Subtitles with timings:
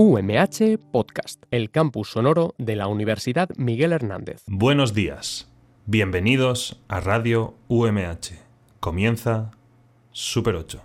[0.00, 4.44] UMH Podcast, el campus sonoro de la Universidad Miguel Hernández.
[4.46, 5.50] Buenos días.
[5.86, 8.38] Bienvenidos a Radio UMH.
[8.78, 9.50] Comienza
[10.12, 10.80] Super 8.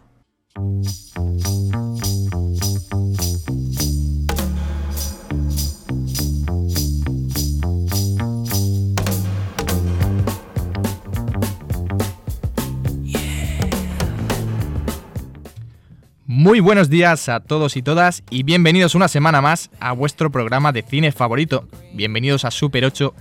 [16.43, 20.73] Muy buenos días a todos y todas y bienvenidos una semana más a vuestro programa
[20.73, 21.69] de cine favorito.
[21.93, 23.13] Bienvenidos a Super 8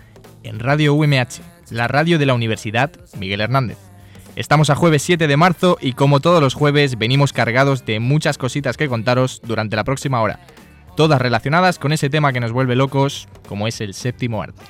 [0.43, 1.41] en Radio UMH,
[1.71, 3.79] la radio de la Universidad Miguel Hernández.
[4.35, 8.39] Estamos a jueves 7 de marzo y como todos los jueves venimos cargados de muchas
[8.39, 10.41] cositas que contaros durante la próxima hora,
[10.97, 14.65] todas relacionadas con ese tema que nos vuelve locos, como es el séptimo arte.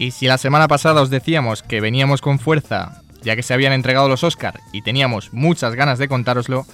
[0.00, 3.74] Y si la semana pasada os decíamos que veníamos con fuerza, ya que se habían
[3.74, 6.64] entregado los Oscar y teníamos muchas ganas de contároslo,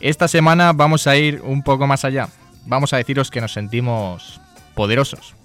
[0.00, 2.28] esta semana vamos a ir un poco más allá.
[2.64, 4.40] Vamos a deciros que nos sentimos
[4.74, 5.36] poderosos.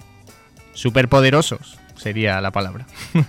[0.74, 2.88] Superpoderosos sería la palabra.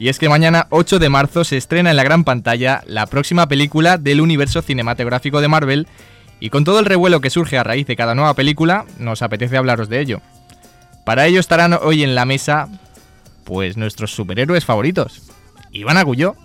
[0.00, 3.46] y es que mañana 8 de marzo se estrena en la gran pantalla la próxima
[3.46, 5.86] película del universo cinematográfico de Marvel
[6.40, 9.56] y con todo el revuelo que surge a raíz de cada nueva película, nos apetece
[9.56, 10.22] hablaros de ello.
[11.04, 12.68] Para ello estarán hoy en la mesa
[13.46, 15.22] pues nuestros superhéroes favoritos.
[15.72, 16.36] Iván Agulló.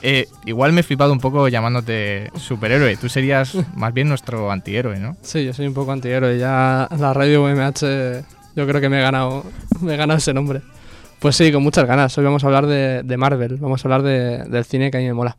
[0.00, 2.96] Eh, igual me he flipado un poco llamándote superhéroe.
[2.96, 5.16] Tú serías más bien nuestro antihéroe, ¿no?
[5.22, 6.38] Sí, yo soy un poco antihéroe.
[6.38, 8.24] Ya la radio UMH
[8.56, 9.44] yo creo que me he ganado,
[9.80, 10.62] me he ganado ese nombre.
[11.20, 12.16] Pues sí, con muchas ganas.
[12.16, 13.56] Hoy vamos a hablar de, Marvel.
[13.56, 15.36] Vamos a hablar del cine que a mí me mola.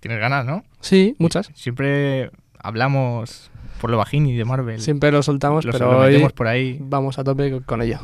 [0.00, 0.64] Tienes ganas, ¿no?
[0.80, 1.50] Sí, muchas.
[1.54, 3.50] Siempre hablamos
[3.80, 4.80] por lo bajín y de Marvel.
[4.80, 6.78] Siempre lo soltamos, pero hoy por ahí.
[6.80, 7.98] vamos a tope con ello.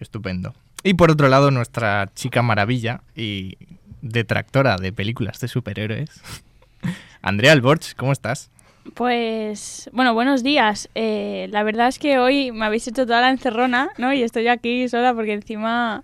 [0.00, 0.52] Estupendo.
[0.82, 3.56] Y por otro lado, nuestra chica maravilla y
[4.00, 6.10] detractora de películas de superhéroes,
[7.22, 8.50] Andrea Alborch, ¿cómo estás?
[8.94, 10.88] Pues, bueno, buenos días.
[10.94, 14.12] Eh, la verdad es que hoy me habéis hecho toda la encerrona, ¿no?
[14.12, 16.02] Y estoy aquí sola porque encima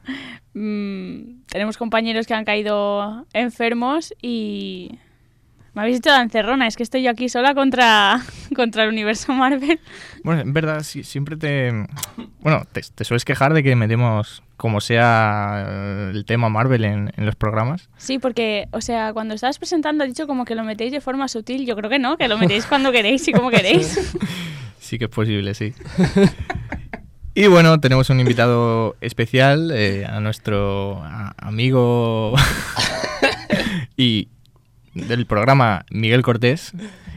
[0.55, 4.97] mm, tenemos compañeros que han caído enfermos y
[5.75, 8.21] me habéis hecho la encerrona, es que estoy yo aquí sola contra,
[8.57, 9.81] contra el universo Marvel.
[10.23, 11.73] Bueno, en verdad, siempre te.
[12.41, 17.37] Bueno, te, sueles quejar de que metemos como sea eh, el tema Marvel en, los
[17.37, 17.89] programas.
[17.97, 21.29] Sí, porque, o sea, cuando estabas presentando, has dicho como que lo metéis de forma
[21.29, 21.65] sutil.
[21.65, 24.17] Yo creo que no, que lo metéis cuando queréis y como queréis.
[24.81, 25.75] Sí que es posible, sí.
[27.35, 31.03] Y bueno, tenemos un invitado especial, eh, a nuestro
[31.37, 32.35] amigo
[33.99, 34.29] y,
[34.95, 36.73] del programa Miguel Cortés,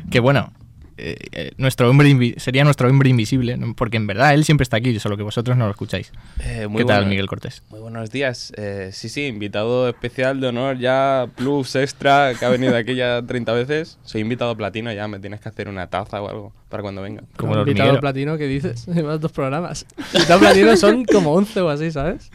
[0.09, 0.52] que bueno,
[0.97, 5.00] eh, eh, nuestro hombre sería nuestro hombre invisible, porque en verdad él siempre está aquí,
[5.00, 6.12] solo que vosotros no lo escucháis.
[6.40, 7.63] Eh, ¿Qué tal, Miguel Cortés?
[7.69, 8.53] Muy buenos días.
[8.91, 13.53] sí, sí, invitado especial de honor, ya plus extra, que ha venido aquí ya 30
[13.53, 13.97] veces.
[14.03, 17.23] Soy invitado platino, ya me tienes que hacer una taza o algo para cuando venga.
[17.38, 18.85] Como invitado platino, ¿qué dices?
[18.94, 19.85] Llevas dos programas.
[20.13, 22.31] Invitado platino son como 11 o así, ¿sabes?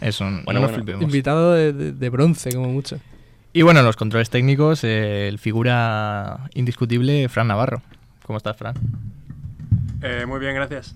[0.00, 0.68] Es un bueno,
[1.00, 2.98] Invitado de, de bronce, como mucho.
[3.56, 7.82] Y bueno, en los controles técnicos, eh, el figura indiscutible, Fran Navarro.
[8.26, 8.74] ¿Cómo estás, Fran?
[10.02, 10.94] Eh, muy bien, gracias.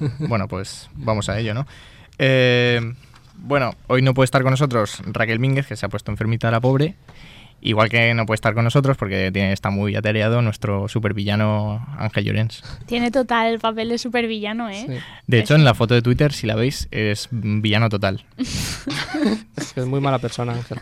[0.18, 1.64] Bueno, pues vamos a ello, ¿no?
[2.18, 2.80] Eh,
[3.36, 6.60] bueno, hoy no puede estar con nosotros Raquel Mínguez, que se ha puesto enfermita la
[6.60, 6.96] pobre.
[7.60, 12.24] Igual que no puede estar con nosotros porque tiene, está muy atareado nuestro supervillano Ángel
[12.24, 12.64] Llorens.
[12.86, 15.00] Tiene total el papel de supervillano, ¿eh?
[15.28, 18.24] De hecho, en la foto de Twitter, si la veis, es villano total.
[19.56, 20.80] es muy mala persona, Ángel.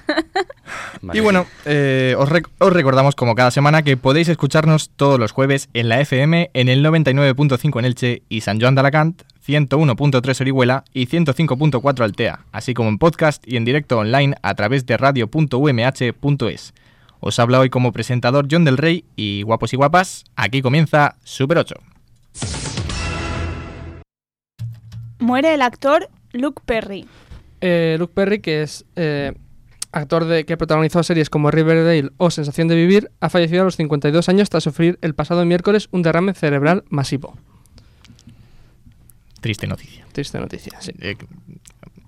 [1.12, 5.68] Y bueno, eh, os, os, recordamos como cada semana que podéis escucharnos todos los jueves
[5.74, 10.84] en la FM en el 99.5 en Elche y San Joan de Alacant, 101.3 Orihuela
[10.92, 16.74] y 105.4 Altea, así como en podcast y en directo online a través de radio.umh.es.
[17.20, 21.58] Os habla hoy como presentador John del Rey y guapos y guapas, aquí comienza Super
[21.58, 21.74] 8.
[25.18, 27.06] Muere el actor Luke Perry.
[27.60, 29.34] Eh, Luke Perry, que es eh,
[29.92, 33.76] actor de, que protagonizó series como Riverdale o Sensación de Vivir, ha fallecido a los
[33.76, 37.36] 52 años tras sufrir el pasado miércoles un derrame cerebral masivo.
[39.40, 40.06] Triste noticia.
[40.12, 40.92] Triste noticia, sí.
[41.00, 41.16] Eh,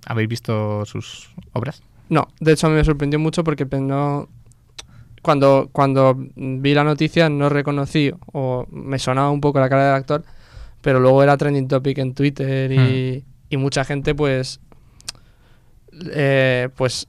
[0.06, 1.82] ¿Habéis visto sus obras?
[2.08, 4.28] No, de hecho a mí me sorprendió mucho porque no,
[5.22, 9.94] cuando, cuando vi la noticia no reconocí o me sonaba un poco la cara del
[9.94, 10.24] actor,
[10.82, 13.22] pero luego era trending topic en Twitter y, hmm.
[13.50, 14.60] y mucha gente pues
[16.12, 17.08] eh, pues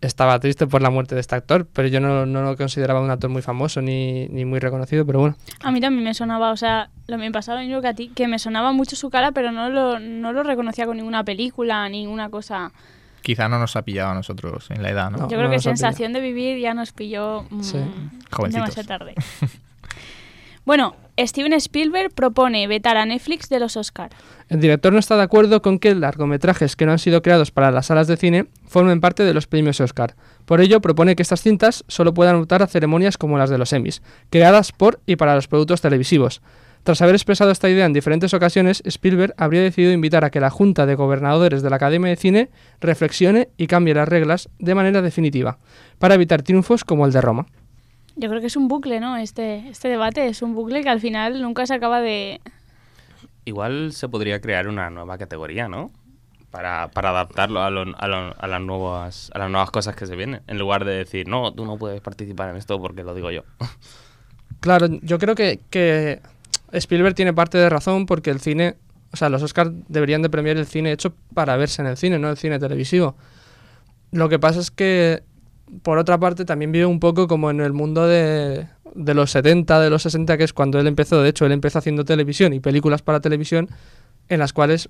[0.00, 3.10] estaba triste por la muerte de este actor, pero yo no, no lo consideraba un
[3.10, 5.36] actor muy famoso ni, ni muy reconocido, pero bueno.
[5.62, 8.08] A mí también me sonaba, o sea, lo me pasaba lo mismo que a ti,
[8.08, 11.88] que me sonaba mucho su cara, pero no lo, no lo reconocía con ninguna película,
[11.88, 12.70] ninguna cosa.
[13.22, 15.18] Quizá no nos ha pillado a nosotros en la edad, ¿no?
[15.18, 15.28] No.
[15.28, 17.78] Yo creo que nos ha sensación de vivir ya nos pilló mm, Sí.
[18.50, 19.14] Demasiado tarde.
[20.64, 20.94] bueno,
[21.26, 24.10] Steven Spielberg propone vetar a Netflix de los Oscar.
[24.48, 27.72] El director no está de acuerdo con que largometrajes que no han sido creados para
[27.72, 30.14] las salas de cine formen parte de los premios Oscar.
[30.44, 33.72] Por ello, propone que estas cintas solo puedan optar a ceremonias como las de los
[33.72, 34.00] Emmys,
[34.30, 36.40] creadas por y para los productos televisivos.
[36.84, 40.50] Tras haber expresado esta idea en diferentes ocasiones, Spielberg habría decidido invitar a que la
[40.50, 42.50] Junta de Gobernadores de la Academia de Cine
[42.80, 45.58] reflexione y cambie las reglas de manera definitiva,
[45.98, 47.46] para evitar triunfos como el de Roma.
[48.18, 49.16] Yo creo que es un bucle, ¿no?
[49.16, 52.40] Este, este debate es un bucle que al final nunca se acaba de...
[53.44, 55.90] Igual se podría crear una nueva categoría, ¿no?
[56.50, 60.06] Para, para adaptarlo a, lo- a, lo- a las nuevas, a las nuevas cosas que
[60.06, 60.42] se vienen.
[60.46, 63.42] En lugar de decir, no, tú no puedes participar en esto porque lo digo yo.
[64.60, 66.20] Claro, yo creo que, que
[66.72, 68.74] Spielberg tiene parte de razón porque el cine,
[69.12, 72.18] o sea, los Oscars deberían de premiar el cine hecho para verse en el cine,
[72.18, 73.14] no el cine televisivo.
[74.10, 75.22] Lo que pasa es que,
[75.82, 79.80] por otra parte, también vive un poco como en el mundo de, de los 70,
[79.80, 81.22] de los 60, que es cuando él empezó.
[81.22, 83.68] De hecho, él empezó haciendo televisión y películas para televisión
[84.28, 84.88] en las cuales,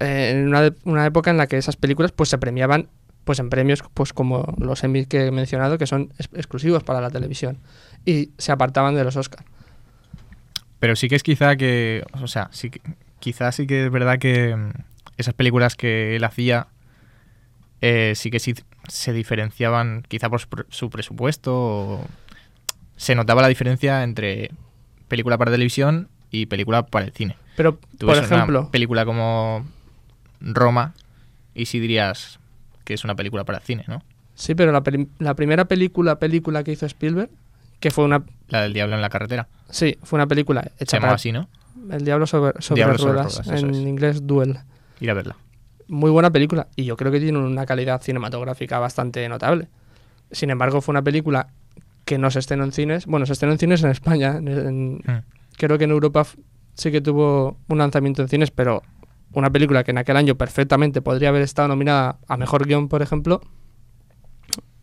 [0.00, 2.88] eh, en una, una época en la que esas películas pues se premiaban
[3.24, 7.00] pues en premios pues como los Emmy que he mencionado que son ex- exclusivos para
[7.00, 7.58] la televisión
[8.04, 9.44] y se apartaban de los Oscars.
[10.80, 12.80] Pero sí que es quizá que, o sea, sí que,
[13.20, 14.70] quizá sí que es verdad que mm,
[15.16, 16.66] esas películas que él hacía
[17.80, 18.54] eh, sí que sí
[18.88, 22.06] se diferenciaban quizá por su pre- su presupuesto o
[22.96, 24.50] se notaba la diferencia entre
[25.08, 27.36] película para televisión y película para el cine.
[27.56, 29.64] Pero, Tú por ves una ejemplo, película como
[30.40, 30.94] Roma
[31.54, 32.38] y sí dirías
[32.84, 34.02] que es una película para el cine, ¿no?
[34.34, 34.82] sí, pero la,
[35.18, 37.30] la primera película película que hizo Spielberg,
[37.80, 39.46] que fue una La del diablo en la carretera.
[39.70, 41.48] sí, fue una película Se hecha llamaba para así, ¿no?
[41.90, 43.76] El diablo sobre, sobre Diablo sobre ruedas, en es.
[43.76, 44.58] inglés Duel.
[45.00, 45.36] Ir a verla.
[45.88, 49.68] Muy buena película y yo creo que tiene una calidad cinematográfica bastante notable.
[50.30, 51.48] Sin embargo, fue una película
[52.04, 53.06] que no se estrenó en cines.
[53.06, 54.36] Bueno, se estrenó en cines en España.
[54.38, 55.22] en- Mm.
[55.56, 56.26] creo que en Europa
[56.74, 58.82] sí que tuvo un lanzamiento en cines, pero
[59.34, 63.02] una película que en aquel año perfectamente podría haber estado nominada a Mejor Guión, por
[63.02, 63.40] ejemplo,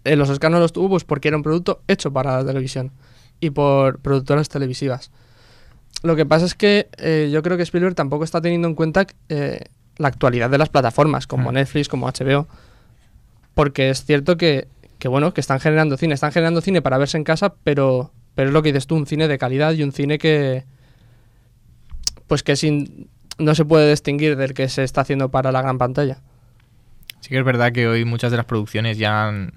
[0.03, 2.91] en los Oscars no los tuvo pues porque era un producto hecho para la televisión
[3.39, 5.11] y por productoras televisivas.
[6.03, 9.05] Lo que pasa es que eh, yo creo que Spielberg tampoco está teniendo en cuenta
[9.27, 9.65] eh,
[9.99, 11.53] la actualidad de las plataformas como Mm.
[11.53, 12.47] Netflix, como HBO,
[13.53, 14.67] porque es cierto que,
[14.97, 18.47] que, bueno, que están generando cine, están generando cine para verse en casa, pero, pero
[18.49, 20.63] es lo que dices tú, un cine de calidad y un cine que,
[22.27, 25.77] pues que sin, no se puede distinguir del que se está haciendo para la gran
[25.77, 26.19] pantalla.
[27.21, 29.53] Sí que es verdad que hoy muchas de las producciones ya han-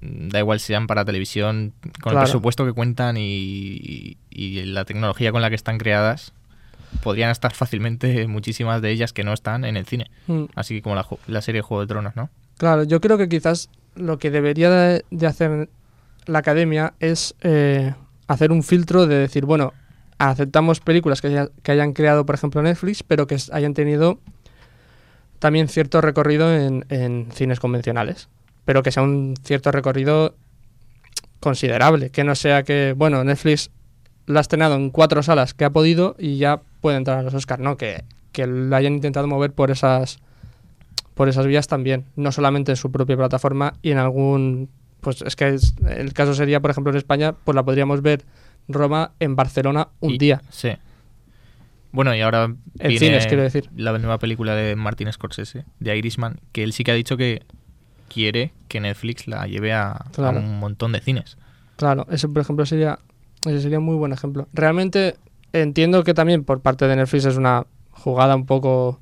[0.00, 2.18] da igual si sean para televisión, con Claro.
[2.20, 6.32] el presupuesto que cuentan y, y la tecnología con la que están creadas,
[7.02, 10.10] podrían estar fácilmente muchísimas de ellas que no están en el cine.
[10.26, 10.44] Mm.
[10.54, 12.30] Así como la, la serie Juego de Tronos, ¿no?
[12.58, 15.68] Claro, yo creo que quizás lo que debería de, de hacer
[16.26, 17.94] la academia es eh,
[18.28, 19.72] hacer un filtro de decir, bueno,
[20.18, 24.20] aceptamos películas que, haya- que hayan creado, por ejemplo, Netflix, pero que hayan tenido
[25.40, 28.28] también cierto recorrido en, en cines convencionales,
[28.64, 30.36] pero que sea un cierto recorrido
[31.40, 33.70] considerable, que no sea que, bueno, Netflix
[34.32, 37.34] la ha estrenado en cuatro salas que ha podido y ya puede entrar a los
[37.34, 37.76] Oscars, ¿no?
[37.76, 40.18] Que, que lo hayan intentado mover por esas
[41.14, 44.70] por esas vías también, no solamente en su propia plataforma y en algún
[45.00, 48.24] pues es que es- el caso sería, por ejemplo, en España, pues la podríamos ver
[48.68, 50.40] Roma en Barcelona un Y- día.
[50.50, 50.70] Sí.
[51.90, 52.56] Bueno, y ahora En
[52.88, 53.68] viene cines, quiero decir.
[53.76, 57.42] la nueva película de Martin Scorsese, de Irishman, que él sí que ha dicho que
[58.08, 61.36] quiere que Netflix la lleve a, a un montón de cines.
[61.76, 62.98] Claro, ese por ejemplo sería
[63.46, 64.48] ese sería un muy buen ejemplo.
[64.52, 65.16] Realmente
[65.52, 68.98] entiendo que también por parte de Netflix es una jugada un poco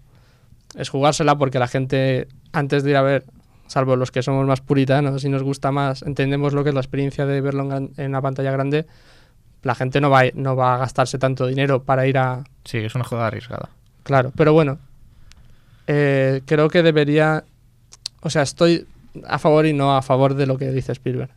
[0.77, 3.25] es jugársela porque la gente antes de ir a ver,
[3.67, 6.81] salvo los que somos más puritanos y nos gusta más, entendemos lo que es la
[6.81, 8.87] experiencia de verlo en, gran- en una pantalla grande,
[9.63, 12.79] la gente no va, a- no va a gastarse tanto dinero para ir a, Sí,
[12.79, 13.69] es una jugada arriesgada.
[14.05, 14.79] Claro, pero bueno,
[15.87, 17.45] eh, creo que debería,
[18.23, 18.87] o sea, estoy
[19.27, 21.31] a favor y no a favor de lo que dice Spielberg.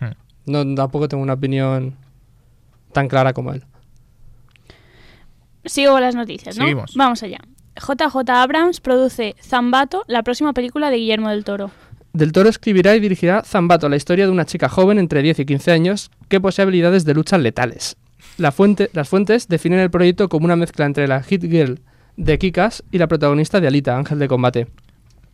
[0.00, 0.12] Hmm.
[0.46, 1.96] No, tampoco tengo una opinión
[2.92, 3.64] tan clara como él.
[5.64, 6.64] Sigo con las noticias, ¿no?
[6.64, 6.94] Seguimos.
[6.94, 7.38] Vamos allá.
[7.76, 11.70] JJ Abrams produce Zambato, la próxima película de Guillermo del Toro.
[12.12, 15.44] Del Toro escribirá y dirigirá Zambato, la historia de una chica joven entre 10 y
[15.46, 17.96] 15 años que posee habilidades de lucha letales.
[18.36, 21.80] La fuente, las fuentes definen el proyecto como una mezcla entre la hit girl
[22.16, 24.66] de Kikas y la protagonista de Alita, Ángel de Combate.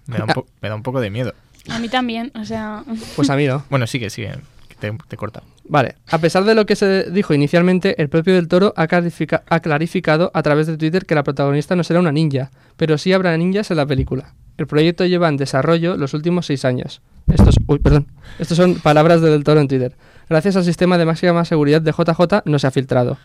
[0.06, 1.32] Me da un, po- me da un poco de miedo.
[1.70, 2.84] A mí también, o sea...
[3.16, 3.64] Pues a mí no.
[3.70, 4.34] Bueno, sigue, sigue.
[4.68, 5.42] que Te, te corta.
[5.68, 9.60] Vale, a pesar de lo que se dijo inicialmente, el propio del Toro ha, ha
[9.60, 13.36] clarificado a través de Twitter que la protagonista no será una ninja, pero sí habrá
[13.36, 14.34] ninjas en la película.
[14.58, 17.02] El proyecto lleva en desarrollo los últimos seis años.
[17.32, 18.06] Estos, uy, perdón.
[18.38, 19.96] Estos son palabras de del Toro en Twitter.
[20.28, 23.18] Gracias al sistema de máxima seguridad de JJ no se ha filtrado.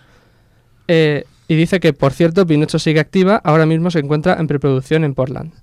[0.88, 5.04] Eh, y dice que, por cierto, Pinocho sigue activa, ahora mismo se encuentra en preproducción
[5.04, 5.54] en Portland.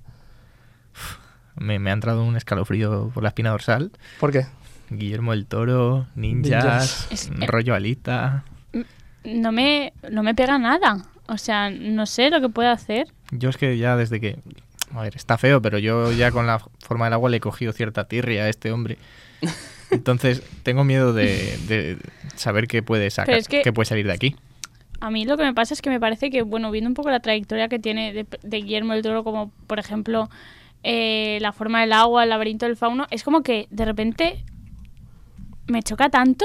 [1.57, 3.91] Me, me ha entrado un escalofrío por la espina dorsal.
[4.21, 4.47] ¿Por qué?
[4.91, 7.09] Guillermo del Toro, ninjas, Ninjas.
[7.11, 8.45] Es- rollo alita.
[9.25, 11.05] No me, no me pega nada.
[11.27, 13.09] O sea, no sé lo que puede hacer.
[13.31, 14.39] Yo es que ya desde que...
[14.95, 17.73] A ver, está feo, pero yo ya con la forma del agua le he cogido
[17.73, 18.97] cierta tirria a este hombre.
[19.91, 21.99] Entonces, tengo miedo de, de
[22.37, 24.37] saber qué puede sacar, Pero es que- qué puede salir de aquí.
[25.01, 27.11] A mí lo que me pasa es que me parece que, bueno, viendo un poco
[27.11, 30.29] la trayectoria que tiene de, de Guillermo del Toro, como por ejemplo
[30.83, 34.45] eh, La forma del agua, El laberinto del fauno, es como que de repente
[35.69, 36.45] me choca tanto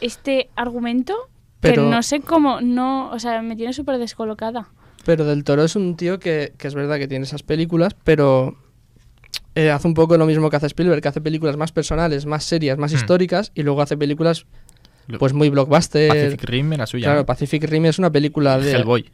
[0.00, 1.14] este argumento
[1.60, 4.68] Pero- que no sé cómo, no, o sea, me tiene súper descolocada.
[5.04, 8.56] Pero Del Toro es un tío que, que es verdad que tiene esas películas, pero
[9.54, 12.44] eh, hace un poco lo mismo que hace Spielberg, que hace películas más personales, más
[12.44, 12.96] serias, más Hmm.
[12.96, 14.46] históricas, y luego hace películas
[15.18, 16.08] pues muy blockbuster.
[16.08, 17.04] Pacific Rim era suya.
[17.08, 17.26] Claro, ¿no?
[17.26, 18.72] Pacific Rim es una película de...
[18.72, 19.10] Hellboy.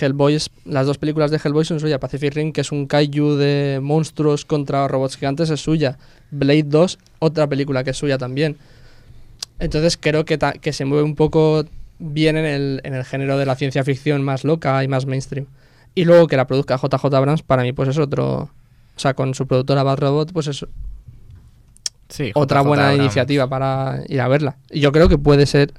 [0.00, 1.98] Hellboy es- las dos películas de Hellboy son suyas.
[1.98, 5.98] Pacific Rim, que es un kaiju de monstruos contra robots gigantes, es suya.
[6.30, 8.56] Blade 2, otra película que es suya también.
[9.58, 11.64] Entonces creo que, que se mueve un poco
[11.98, 15.46] bien en el, en el género de la ciencia ficción más loca y más mainstream.
[15.94, 18.50] Y luego que la produzca JJ Abrams, para mí pues es otro...
[18.96, 20.66] O sea, con su productora Bad Robot, pues es
[22.08, 23.04] Sí, otra buena Abrams.
[23.04, 24.56] iniciativa para ir a verla.
[24.70, 25.72] Y yo creo que puede ser.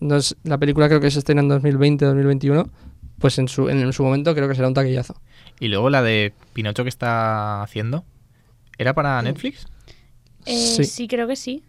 [0.00, 2.68] No es, la película creo que se estrena en 2020-2021.
[3.18, 5.14] Pues en su, en su momento creo que será un taquillazo.
[5.58, 8.04] Y luego la de Pinocho que está haciendo.
[8.78, 9.66] ¿Era para Netflix?
[10.44, 10.84] Eh, Sí.
[10.84, 11.08] sí.
[11.08, 11.62] creo que sí.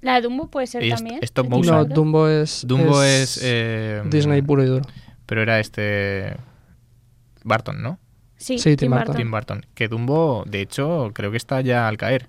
[0.00, 1.18] La de Dumbo puede ser es- también.
[1.22, 1.76] stop motion.
[1.76, 1.84] No.
[1.86, 2.64] Dumbo es.
[2.66, 3.40] Dumbo es...
[3.42, 4.84] eh, Disney puro y duro.
[5.26, 6.36] Pero era este...
[7.42, 7.98] Barton, ¿no?
[8.36, 8.90] Sí, Sí, Tim Tim.
[8.92, 9.16] Burton.
[9.16, 9.66] Tim Burton.
[9.74, 12.26] Que Dumbo, de hecho, creo que está ya al caer.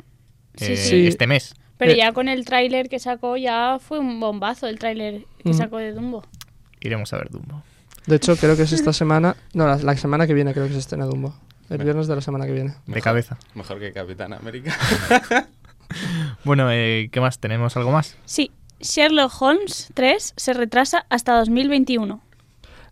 [0.55, 1.08] Sí, eh, sí.
[1.08, 1.53] Este mes.
[1.77, 5.50] Pero Eh, ya con el tráiler que sacó ya fue un bombazo el tráiler que
[5.50, 5.53] Mm.
[5.53, 6.24] sacó de Dumbo.
[6.79, 7.62] Iremos a ver Dumbo.
[8.08, 9.36] De hecho, creo que es esta semana.
[9.54, 11.36] No, la, la semana que viene creo que se estrena Dumbo.
[11.70, 12.76] El viernes de la semana que viene.
[12.86, 13.38] De cabeza.
[13.56, 14.76] Mejor que Capitán América.
[16.44, 17.40] Bueno, eh, ¿qué más?
[17.40, 18.18] ¿Tenemos algo más?
[18.26, 22.22] Sí, Sherlock Holmes 3 se retrasa hasta 2021.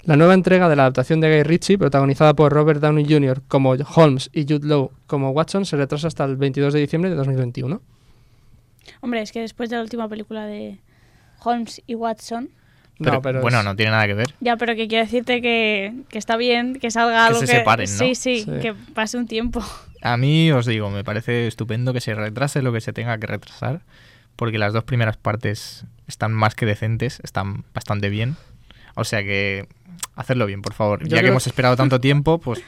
[0.03, 3.41] La nueva entrega de la adaptación de Guy Ritchie, protagonizada por Robert Downey Jr.
[3.47, 7.15] como Holmes y Jude Law como Watson, se retrasa hasta el 22 de diciembre de
[7.15, 7.81] 2021.
[9.01, 10.79] Hombre, es que después de la última película de
[11.43, 12.49] Holmes y Watson,
[12.99, 14.33] Pero, no, pero bueno, es- no tiene nada que ver.
[14.39, 17.97] ya, pero que quiero decirte que, que está bien, que salga algo se separen, ¿no?
[17.97, 18.51] Sí, sí, Sí.
[18.61, 19.63] que pase un tiempo.
[20.01, 23.25] A mí os digo, me parece estupendo que se retrase lo que se tenga que
[23.27, 23.81] retrasar,
[24.35, 28.35] porque las dos primeras partes están más que decentes, están bastante bien.
[28.95, 29.67] O sea que
[30.15, 31.01] hacerlo bien, por favor.
[31.07, 32.59] Yo ya que hemos esperado tanto tiempo, pues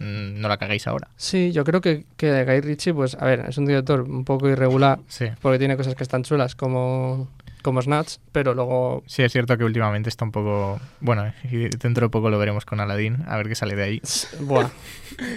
[0.00, 1.08] mm, no la cagáis ahora.
[1.16, 4.48] Sí, yo creo que, que Guy Ritchie, pues, a ver, es un director un poco
[4.48, 5.26] irregular, Sí.
[5.40, 7.28] porque tiene cosas que están chulas como,
[7.62, 10.78] como Snatch, pero luego Sí, es cierto que últimamente está un poco...
[11.00, 11.32] Bueno,
[11.80, 14.00] dentro de poco lo veremos con Aladdin, a ver qué sale de ahí.
[14.40, 14.68] Buah,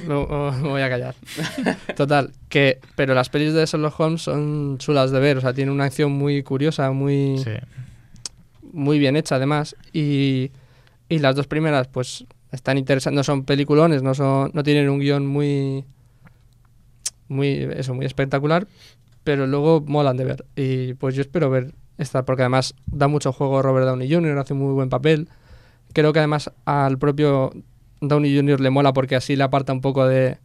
[0.08, 1.16] no, me voy a callar.
[1.96, 5.72] Total, que pero las pelis de Sherlock Holmes son chulas de ver, o sea, tiene
[5.72, 7.52] una acción muy curiosa, muy, Sí.
[8.74, 10.52] muy bien hecha además, y,
[11.08, 15.00] y las dos primeras pues están interesantes, no son peliculones, no son no tienen un
[15.00, 15.84] guion muy
[17.28, 18.68] muy eso, muy espectacular,
[19.24, 23.32] pero luego molan de ver y pues yo espero ver esta porque además da mucho
[23.32, 25.30] juego Robert Downey Jr., hace muy buen papel.
[25.94, 27.52] Creo que además al propio
[28.02, 28.60] Downey Jr.
[28.62, 30.38] le mola porque así le aparta un poco de,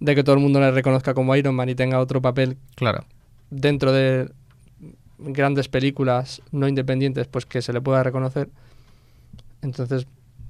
[0.00, 3.04] de que todo el mundo le reconozca como Iron Man y tenga otro papel Claro.
[3.50, 4.30] dentro de
[5.18, 8.48] grandes películas no independientes, pues que se le pueda reconocer.
[9.62, 10.06] Entonces,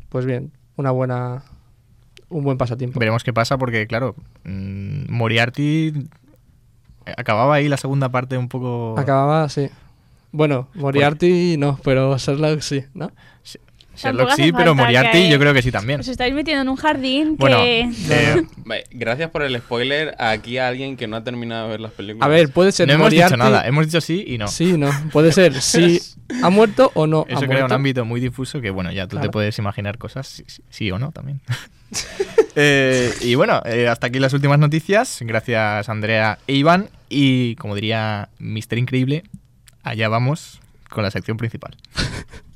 [0.08, 1.42] pues bien, una buena
[2.28, 2.98] un buen pasatiempo.
[2.98, 6.08] Veremos qué pasa porque, claro, mm, Moriarty
[7.16, 8.98] acababa ahí la segunda parte un poco...
[8.98, 9.68] Acababa, sí.
[10.34, 13.12] Bueno, Moriarty no, pero Sherlock sí, ¿no?
[13.96, 16.00] Sherlock sí, pero Moriarty yo creo que sí también.
[16.00, 17.82] Os estáis metiendo en un jardín Bueno, que...
[18.10, 21.80] eh, Vale, Gracias por el spoiler aquí a alguien que no ha terminado de ver
[21.80, 22.26] las películas.
[22.26, 23.38] A ver, puede ser no hemos dicho Moriarty.
[23.38, 24.48] nada, hemos dicho sí y no.
[24.48, 26.00] Sí, no, puede ser si
[26.42, 27.26] ha muerto o no.
[27.28, 30.26] Eso ha crea un ámbito muy difuso que, bueno, ya tú te puedes imaginar cosas,
[30.26, 31.40] sí, sí- sí o no también.
[32.56, 35.18] Eh, y bueno, eh, hasta aquí las últimas noticias.
[35.22, 36.88] Gracias Andrea e Iván.
[37.08, 39.24] Y como diría Mister Increíble,
[39.84, 40.60] allá vamos
[40.90, 41.76] con la sección principal.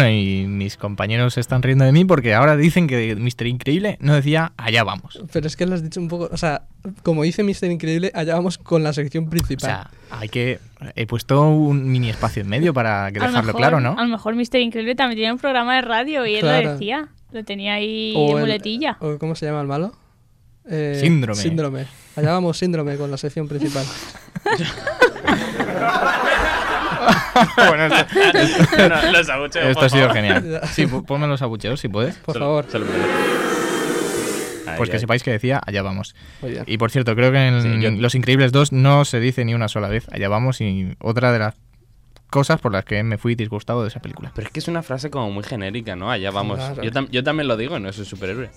[0.00, 3.46] Bueno, y mis compañeros se están riendo de mí porque ahora dicen que Mr.
[3.46, 5.20] Increíble no decía allá vamos.
[5.32, 6.62] Pero es que lo has dicho un poco, o sea,
[7.02, 7.70] como dice Mr.
[7.70, 9.58] Increíble, allá vamos con la sección O principal.
[9.70, 10.58] sea, hay que.
[10.96, 13.94] He puesto un mini espacio en medio para que dejarlo mejor- claro, ¿no?
[13.98, 14.56] A lo mejor Mr.
[14.60, 16.64] Increíble también tiene un programa de radio y él Claro.
[16.64, 17.08] lo decía.
[17.32, 18.96] Lo tenía ahí O en el- muletilla.
[19.00, 19.92] o ¿Cómo se llama el malo?
[20.68, 21.40] Eh, Síndrome.
[21.40, 21.86] Síndrome.
[22.16, 23.84] Allá vamos, síndrome con la sección principal.
[27.68, 28.06] bueno, esto,
[28.76, 30.16] Bueno, los abucheos, esto por ha sido favor.
[30.16, 30.60] genial.
[30.72, 32.16] Sí, ponme los abucheos si puedes.
[32.16, 32.66] Por favor.
[32.68, 33.08] se lo merece.
[34.66, 36.14] Ahí, Pues que sepáis que decía allá vamos.
[36.66, 39.54] Y por cierto, creo que en Sí, yo- Los Increíbles 2 no se dice ni
[39.54, 41.54] una sola vez allá vamos y otra de las
[42.28, 44.30] cosas por las que me fui disgustado de esa película.
[44.34, 46.10] Pero es que es una frase como muy genérica, ¿no?
[46.12, 46.58] Allá vamos.
[46.58, 46.82] Claro.
[46.82, 48.50] Yo, tam- yo también lo digo, no soy superhéroe.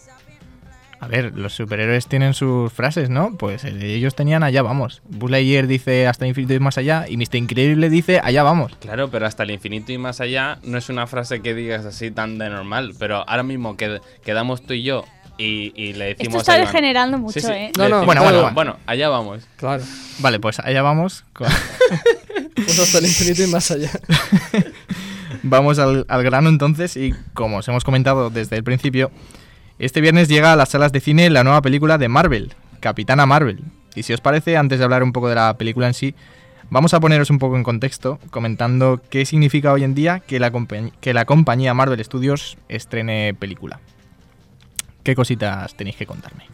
[1.03, 3.35] A ver, los superhéroes tienen sus frases, ¿no?
[3.37, 5.01] Pues ellos tenían allá vamos.
[5.05, 7.35] Buzz Lightyear dice hasta infinito y más allá y Mr.
[7.35, 8.75] Increíble dice allá vamos.
[8.79, 12.11] Claro, pero hasta el infinito y más allá no es una frase que digas así
[12.11, 12.93] tan de normal.
[12.97, 15.05] Pero ahora mismo que quedamos tú y yo
[15.37, 16.27] y, y le decimos.
[16.41, 17.71] Esto está degenerando mucho, Sí, sí, ¿eh?
[17.77, 19.43] No, no, bueno, bueno, bueno, bueno, allá vamos.
[19.57, 19.83] Claro.
[20.19, 21.25] Vale, pues allá vamos.
[21.33, 21.47] con-
[22.55, 23.89] Pues hasta el infinito y más allá.
[25.41, 29.11] Vamos al, al grano entonces y como os hemos comentado desde el principio,
[29.85, 33.61] este viernes llega a las salas de cine la nueva película de Marvel, Capitana Marvel.
[33.95, 36.15] Y si os parece, antes de hablar un poco de la película en sí,
[36.69, 40.51] vamos a poneros un poco en contexto comentando qué significa hoy en día que la,
[40.51, 43.79] compañ- que la compañía Marvel Studios estrene película.
[45.03, 46.45] ¿Qué cositas tenéis que contarme?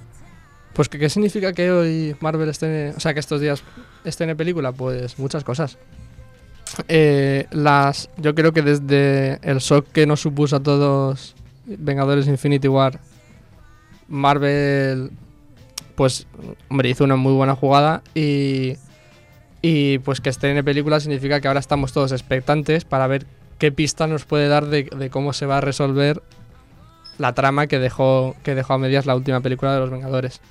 [0.73, 3.63] Pues, ¿qué, qué significa que hoy Marvel esté, o sea, que estos días
[4.03, 4.71] esté en película?
[4.71, 5.77] Pues muchas cosas.
[6.87, 12.67] Eh, las, yo creo que desde el shock que nos supuso a todos Vengadores Infinity
[12.67, 12.99] War,
[14.09, 15.11] Marvel,
[15.95, 16.27] pues,
[16.69, 18.75] hombre, hizo una muy buena jugada y,
[19.61, 23.25] y pues que esté en película significa que ahora estamos todos expectantes para ver
[23.59, 26.23] qué pista nos puede dar de, cómo se va a resolver
[27.17, 30.41] la trama que dejó, que dejó a medias la última película de los Vengadores.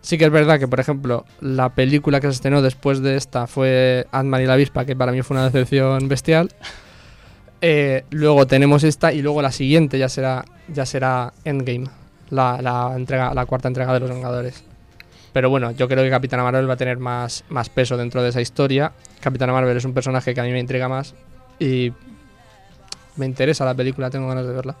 [0.00, 3.46] Sí que es verdad que, por ejemplo, la película que se estrenó después de esta
[3.46, 6.50] fue Ant-Man y la avispa, que para mí fue una decepción bestial.
[7.60, 11.88] Eh, luego tenemos esta y luego la siguiente ya será, ya será Endgame,
[12.30, 14.64] la, la entrega, la cuarta entrega de los Vengadores.
[15.32, 18.30] Pero bueno, yo creo que Capitana Marvel va a tener más, más peso dentro de
[18.30, 18.92] esa historia.
[19.20, 21.14] Capitana Marvel es un personaje que a mí me intriga más
[21.58, 21.92] y
[23.16, 24.76] me interesa la película, tengo ganas de verla.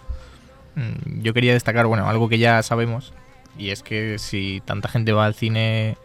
[0.74, 3.12] Mm, Yo quería destacar, bueno, algo que ya sabemos,
[3.58, 5.96] y es que si tanta gente va al cine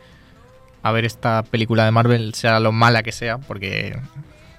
[0.82, 3.98] a ver esta película de Marvel, sea lo mala que sea, porque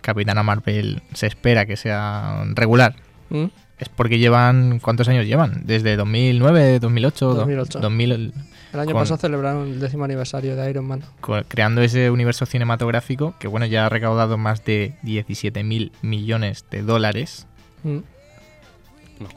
[0.01, 2.94] Capitana Marvel se espera que sea regular,
[3.29, 3.47] ¿Mm?
[3.79, 5.63] Es porque llevan, ¿cuántos años llevan?
[5.67, 7.81] Desde 2009, 2008, do- 2008.
[7.81, 11.03] 2000, El año Con- pasado celebraron el décimo aniversario de Iron Man.
[11.49, 16.83] creando ese universo cinematográfico que, bueno, ya ha recaudado más de 17 mil millones de
[16.83, 17.47] dólares
[17.83, 17.99] ¿Mm?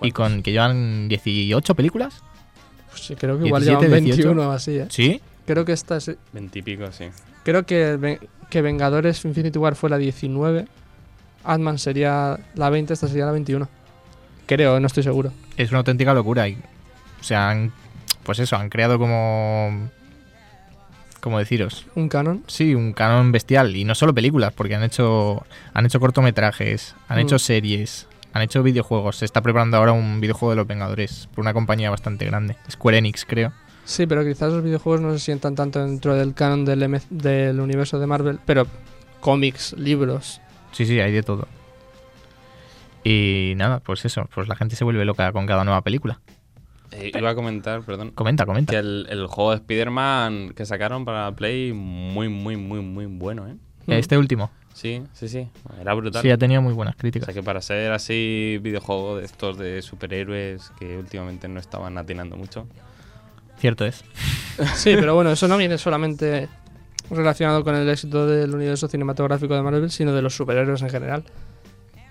[0.02, 2.22] Y con que llevan 18 películas.
[2.90, 4.28] Pues sí, creo que igual 17, llevan 18.
[4.30, 4.88] 21 o así, ¿eh?
[4.90, 5.22] ¿Sí?
[5.46, 7.06] Creo que esta es, Veintipico, sí.
[7.44, 8.20] creo que,
[8.50, 10.68] que Vengadores Infinity War fue la 19,
[11.44, 13.70] Ant-Man sería la 20, esta sería la 21.
[14.48, 15.32] Creo, no estoy seguro.
[15.58, 16.48] es una auténtica locura.
[16.48, 16.58] Y,
[17.20, 17.72] o sea, han,
[18.24, 19.90] pues eso, han creado como.
[21.20, 21.86] ¿Cómo deciros?
[21.96, 22.44] Un canon.
[22.48, 23.76] Sí, un canon bestial.
[23.76, 27.22] Y no solo películas, porque han hecho, han hecho cortometrajes, han Mm.
[27.22, 29.18] hecho series, han hecho videojuegos.
[29.18, 32.56] Se está preparando ahora un videojuego de los Vengadores por una compañía bastante grande.
[32.72, 33.52] Square Enix, creo.
[33.84, 37.60] Sí, pero quizás los videojuegos no se sientan tanto dentro del canon del, M- del
[37.60, 38.68] universo de Marvel, pero
[39.20, 40.40] cómics, libros.
[40.72, 41.48] Sí, sí, hay de todo.
[43.10, 46.20] Y nada, pues eso, pues la gente se vuelve loca con cada nueva película.
[46.92, 48.72] Eh, iba a comentar, perdón, Comenta, comenta.
[48.72, 53.48] que el, el juego de Spider-Man que sacaron para Play, muy, muy, muy, muy bueno,
[53.48, 53.56] ¿eh?
[53.88, 54.52] Este último.
[54.74, 55.48] Sí, sí, sí.
[55.82, 56.22] Era brutal.
[56.22, 57.26] Sí, ha tenido muy buenas O críticas.
[57.26, 62.36] sea que para ser así videojuego de estos de superhéroes que últimamente no estaban atinando
[62.36, 62.68] mucho.
[63.58, 64.04] Cierto es.
[64.76, 66.50] Sí, pero bueno, eso no viene solamente
[67.12, 71.24] relacionado con el éxito del universo cinematográfico de Marvel, sino de los superhéroes en general.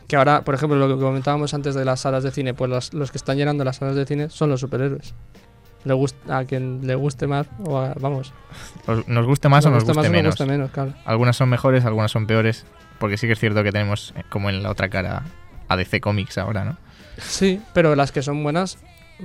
[0.09, 2.95] Que ahora, por ejemplo, lo que comentábamos antes de las salas de cine, pues los,
[2.95, 5.15] los que están llenando las salas de cine son los superhéroes.
[5.85, 8.33] Le gusta, a quien le guste más, o a- vamos,
[8.87, 10.31] Os- Nos guste más o nos guste guste más menos.
[10.35, 10.93] guste menos, claro.
[11.05, 12.65] Algunas son mejores, algunas son peores.
[12.99, 15.23] Porque sí que es cierto que tenemos, eh, como en la otra cara,
[15.69, 16.77] a DC Comics ahora, ¿no?
[17.19, 18.79] Sí, pero las que son buenas,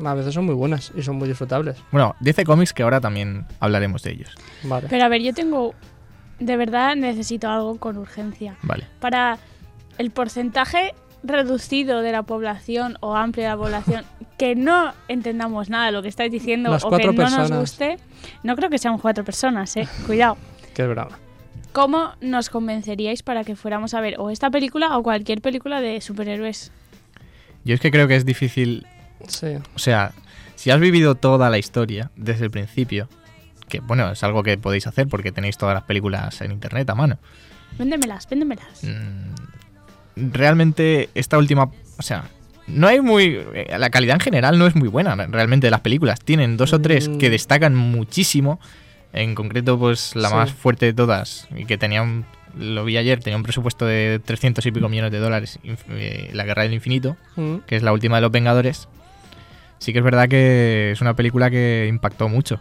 [0.06, 1.78] a veces son muy buenas y son muy disfrutables.
[1.92, 4.36] Bueno, DC Comics que ahora también hablaremos de ellos.
[4.64, 4.88] Vale.
[4.90, 5.74] Pero a ver, yo tengo.
[6.40, 8.56] De verdad necesito algo con urgencia.
[8.64, 8.88] Vale.
[9.00, 9.38] Para
[10.02, 14.04] el porcentaje reducido de la población o amplio de la población
[14.38, 17.98] que no entendamos nada de lo que estáis diciendo Las o que no nos guste,
[18.44, 19.88] no creo que sean cuatro personas, eh.
[20.08, 20.38] Cuidado.
[20.74, 21.20] Que es brava.
[21.72, 26.02] ¿Cómo nos convenceríais para que fuéramos a ver o esta película o cualquier película de
[26.02, 26.72] superhéroes?
[27.64, 28.88] Yo es que creo que es difícil
[29.28, 29.56] Sí.
[29.76, 30.14] O sea,
[30.56, 33.08] si has vivido toda la historia desde el principio,
[33.70, 36.96] que bueno, es algo que podéis hacer porque tenéis todas las películas en internet a
[36.96, 37.20] mano.
[37.78, 38.84] Véndemelas, véndemelas.
[38.84, 39.34] mm,
[40.16, 42.26] Realmente esta última, o sea,
[42.68, 45.82] no hay muy eh, la calidad en general no es muy buena realmente de las
[45.82, 46.20] películas.
[46.22, 47.18] Tienen dos o tres Mm.
[47.18, 48.60] que destacan muchísimo.
[49.14, 50.36] En concreto, pues la Sí.
[50.36, 52.26] más fuerte de todas y que tenía un
[52.58, 56.44] lo vi ayer, tenía un presupuesto de 300 y pico millones de dólares, eh, La
[56.44, 57.60] Guerra del Infinito, Mm.
[57.66, 58.90] que es la última de los Vengadores,
[59.80, 62.60] sí que es verdad que es una película que impactó mucho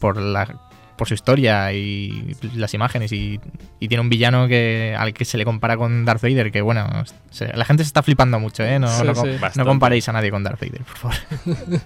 [0.00, 0.56] por la
[0.98, 3.40] por su historia y las imágenes y,
[3.80, 6.86] y tiene un villano que al que se le compara con Darth Vader que bueno
[7.30, 9.30] se- la gente se está flipando mucho eh no, Sí, no, sí.
[9.56, 11.16] no comparéis a nadie con Darth Vader por favor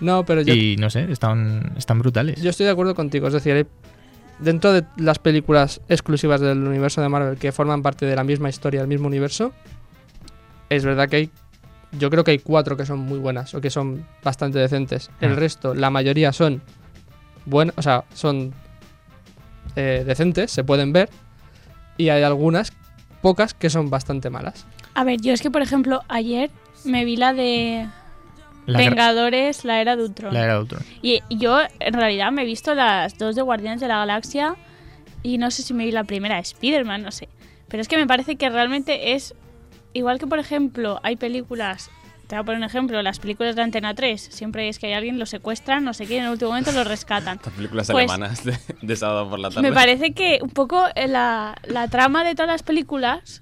[0.00, 3.28] No, pero yo, y no sé están están brutales yo estoy de acuerdo contigo.
[3.28, 3.66] Es decir, hay-
[4.40, 8.48] dentro de las películas exclusivas del universo de Marvel que forman parte de la misma
[8.48, 9.52] historia, del mismo universo,
[10.68, 11.30] es verdad que hay.
[11.92, 15.10] Yo creo que hay cuatro que son muy buenas o que son bastante decentes.
[15.20, 15.36] El Mm.
[15.36, 16.60] resto, la mayoría son
[17.46, 18.54] buenas, o sea, son
[19.76, 21.10] eh, decentes, se pueden ver.
[21.96, 22.72] Y hay algunas,
[23.22, 24.66] pocas, que son bastante malas.
[24.94, 26.50] A ver, yo es que, por ejemplo, ayer
[26.84, 27.88] me vi la de
[28.66, 30.32] la, Vengadores, la era de Ultron.
[30.32, 30.82] la era de Ultron.
[31.02, 34.56] Y yo, en realidad, me he visto las dos de Guardianes de la Galaxia
[35.22, 37.28] y no sé si me vi la primera de Spider-Man, no sé.
[37.68, 39.34] Pero es que me parece que realmente es...
[39.92, 41.90] Igual que, por ejemplo, hay películas...
[42.34, 44.20] Te voy a poner un ejemplo, las películas de Antena 3.
[44.20, 46.72] Siempre es que hay alguien, lo secuestran, no sé qué, y en el último momento
[46.72, 47.36] lo rescatan.
[47.40, 49.62] Estas películas Pues- alemanas de, de sábado por la tarde.
[49.62, 53.40] Me parece que un poco eh, la, la trama de todas las películas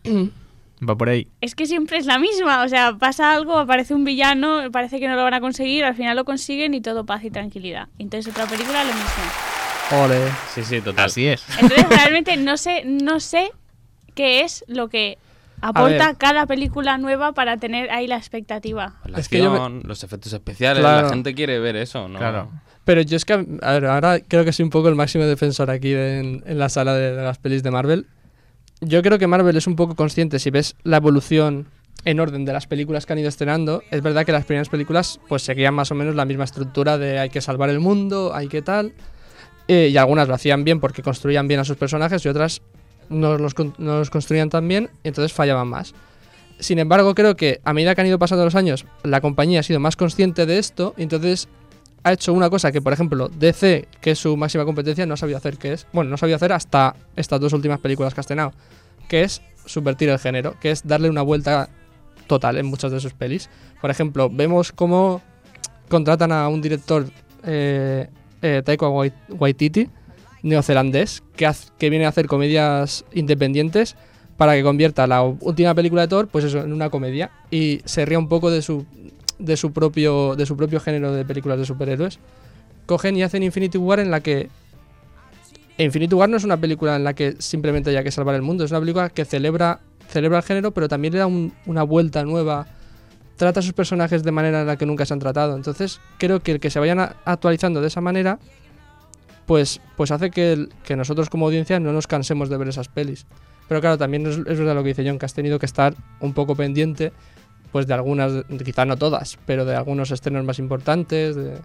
[0.87, 2.65] va por ahí es que siempre es la misma.
[2.65, 5.95] O sea, pasa algo, aparece un villano, parece que no lo van a conseguir, al
[5.95, 7.89] final lo consiguen y todo paz y tranquilidad.
[7.99, 10.03] Entonces otra película lo mismo.
[10.05, 10.21] Ole.
[10.55, 11.07] Sí, sí, total.
[11.07, 13.53] así es Entonces realmente no sé, no sé
[14.15, 15.17] qué es lo que
[15.63, 18.97] aporta cada película nueva para tener ahí la expectativa.
[19.07, 21.07] La Es que yo me- acción, los efectos especiales, Claro.
[21.07, 22.19] la gente quiere ver eso, ¿no?
[22.19, 22.51] claro
[22.85, 25.71] Pero yo es que, a ver, ahora creo que soy un poco el máximo defensor
[25.71, 28.07] aquí en, en la sala de, de las pelis de Marvel.
[28.81, 31.69] Yo creo que Marvel es un poco consciente, si ves la evolución
[32.05, 35.21] en orden de las películas que han ido estrenando, es verdad que las primeras películas
[35.29, 38.49] pues seguían más o menos la misma estructura de hay que salvar el mundo, hay
[38.49, 38.93] que tal,
[39.69, 42.61] eh, y algunas lo hacían bien porque construían bien a sus personajes y otras
[43.13, 43.55] no los,
[44.11, 45.95] construían tan bien entonces fallaban más.
[46.59, 49.63] Sin embargo, creo que a medida que han ido pasando los años, la compañía ha
[49.63, 51.49] sido más consciente de esto entonces
[52.05, 55.17] ha hecho una cosa que, por ejemplo, DC, que es su máxima competencia, no ha
[55.17, 58.19] sabido hacer, que es, bueno, no ha sabido hacer hasta estas dos últimas películas que
[58.21, 58.53] ha estrenado,
[59.09, 61.69] que es subvertir el género, que es darle una vuelta
[62.27, 63.49] total en muchas de sus pelis.
[63.81, 65.23] Por ejemplo, vemos cómo
[65.89, 67.07] contratan a un director,
[67.45, 68.09] eh,
[68.41, 69.89] eh, Taika Wai- Waititi,
[70.43, 73.97] neozelandés, que, haz- que viene a hacer comedias independientes
[74.37, 78.05] para que convierta la última película de Thor, pues eso, en una comedia y se
[78.05, 78.85] ría un poco de su
[79.39, 82.19] de su propio de su propio género de películas de superhéroes.
[82.87, 84.49] Cogen y hacen Infinity War en la que
[85.79, 88.65] Infinity War no es una película en la que simplemente haya que salvar el mundo,
[88.65, 92.23] es una película que celebra celebra el género, pero también le da un- una vuelta
[92.25, 92.67] nueva.
[93.37, 95.57] Trata a sus personajes de manera en la que nunca se han tratado.
[95.57, 98.39] Entonces, creo que el que se vayan actualizando de esa manera
[99.47, 102.89] pues, pues hace que, el- que nosotros como audiencia no nos cansemos de ver esas
[102.89, 103.27] pelis.
[103.69, 105.95] Pero claro, también es, es verdad lo que dice John, que has tenido que estar
[106.21, 107.13] un poco pendiente
[107.71, 108.33] pues de algunas,
[108.65, 111.59] quizá no todas, pero de algunos estrenos más importantes, de...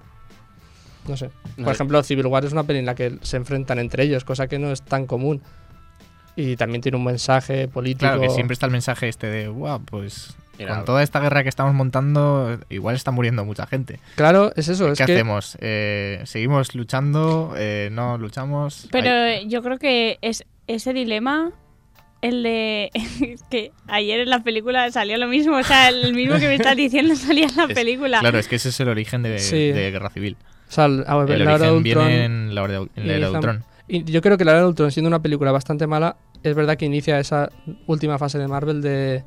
[1.05, 1.29] No sé.
[1.55, 4.23] Por No, ejemplo, Civil War es una peli en la que se enfrentan entre ellos,
[4.23, 5.41] cosa que no es tan común.
[6.37, 7.99] Y también tiene un mensaje político.
[8.05, 11.43] Claro, que siempre está el mensaje este de, wow, pues Mira, con toda esta guerra
[11.43, 13.99] que estamos montando, igual está muriendo mucha gente.
[14.15, 14.91] Claro, es eso.
[14.91, 15.57] Es ¿Qué que hacemos?
[15.61, 17.53] Eh, ¿Seguimos luchando?
[17.57, 18.87] Eh, ¿No luchamos?
[18.91, 21.51] Pero yo creo que es ese dilema,
[22.21, 26.35] el de es que ayer en la película salió lo mismo, o sea, el mismo
[26.39, 28.19] que me estás diciendo salía en la Es- película.
[28.19, 29.71] claro, es que ese es el origen de, Sí.
[29.71, 30.35] de Guerra Civil.
[30.67, 32.73] o sea, el- a ver, El la era de origen Ultron- viene en la, hora
[32.73, 33.63] de- en la era de y Ultron.
[33.89, 36.75] Y yo creo que la era de Ultron, siendo una película bastante mala, es verdad
[36.75, 37.49] que inicia esa
[37.85, 39.23] última fase de Marvel de,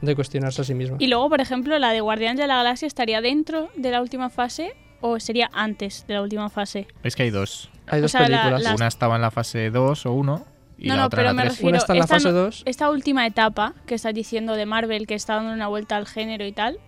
[0.00, 0.96] de cuestionarse a sí misma.
[1.00, 4.30] Y luego, por ejemplo, la de Guardianes de la Galaxia estaría dentro de la última
[4.30, 6.86] fase o sería antes de la última fase.
[7.02, 7.70] Es que hay dos.
[7.86, 8.62] Hay o dos sea, películas.
[8.62, 10.44] la- Una estaba en la fase 2 o 1
[10.78, 11.52] y no, la no, otra pero en la me 3.
[11.54, 12.62] refiero Una está en la esta, fase no- 2.
[12.66, 16.44] esta última etapa que estás diciendo de Marvel que está dando una vuelta al género
[16.46, 16.78] y tal.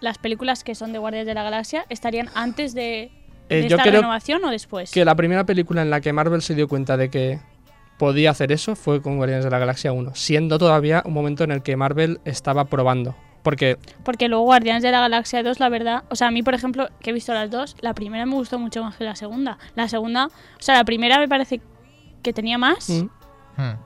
[0.00, 3.10] Las películas que son de Guardianes de la Galaxia estarían antes de,
[3.48, 4.90] de Eh, yo esta creo renovación o después.
[4.90, 7.40] que la primera película en la que Marvel se dio cuenta de que
[8.02, 11.52] podía hacer eso fue con Guardianes de la Galaxia 1, siendo todavía un momento en
[11.52, 13.14] el que Marvel estaba probando.
[13.44, 16.52] Porque Porque luego Guardianes de la Galaxia 2, la verdad, o sea, a mí, por
[16.52, 19.56] ejemplo, que he visto las dos, la primera me gustó mucho más que la segunda.
[19.76, 21.60] La segunda, o sea, la primera me parece
[22.24, 23.08] que tenía más mm,
[23.56, 23.76] Hmm.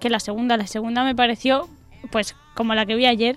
[0.00, 0.56] que la segunda.
[0.56, 1.68] La segunda me pareció,
[2.10, 3.36] pues, como la que vi ayer,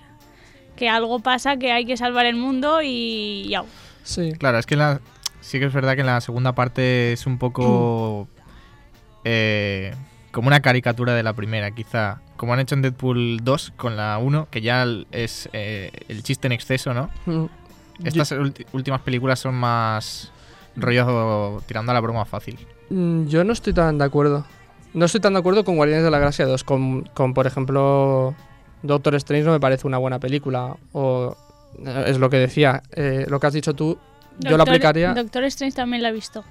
[0.78, 3.66] que algo pasa, que hay que salvar el mundo y ya.
[4.04, 5.02] sí, Claro, es que la,
[5.42, 8.30] sí que es verdad que en la segunda parte es un poco
[9.26, 9.94] eh,
[10.32, 12.22] como una caricatura de la primera, quizá.
[12.38, 16.48] Como han hecho en Deadpool 2 con la 1, que ya es eh, el chiste
[16.48, 17.10] en exceso, ¿no?
[17.26, 17.46] mm,
[18.06, 18.34] Estas
[18.74, 20.32] últimas películas son más
[20.76, 22.58] rollo tirando a la broma fácil.
[22.90, 24.46] Mm, Yo no estoy tan de acuerdo.
[24.94, 26.64] No estoy tan de acuerdo con Guardianes de la Galaxia 2.
[26.64, 28.34] Con, con, por ejemplo,
[28.84, 30.76] Doctor Strange no me parece una buena película.
[30.92, 31.36] O
[31.86, 32.84] eh, es lo que decía.
[32.92, 33.98] eh, lo que has dicho tú,
[34.40, 35.14] yo lo aplicaría.
[35.14, 36.44] Doctor Strange también la he visto.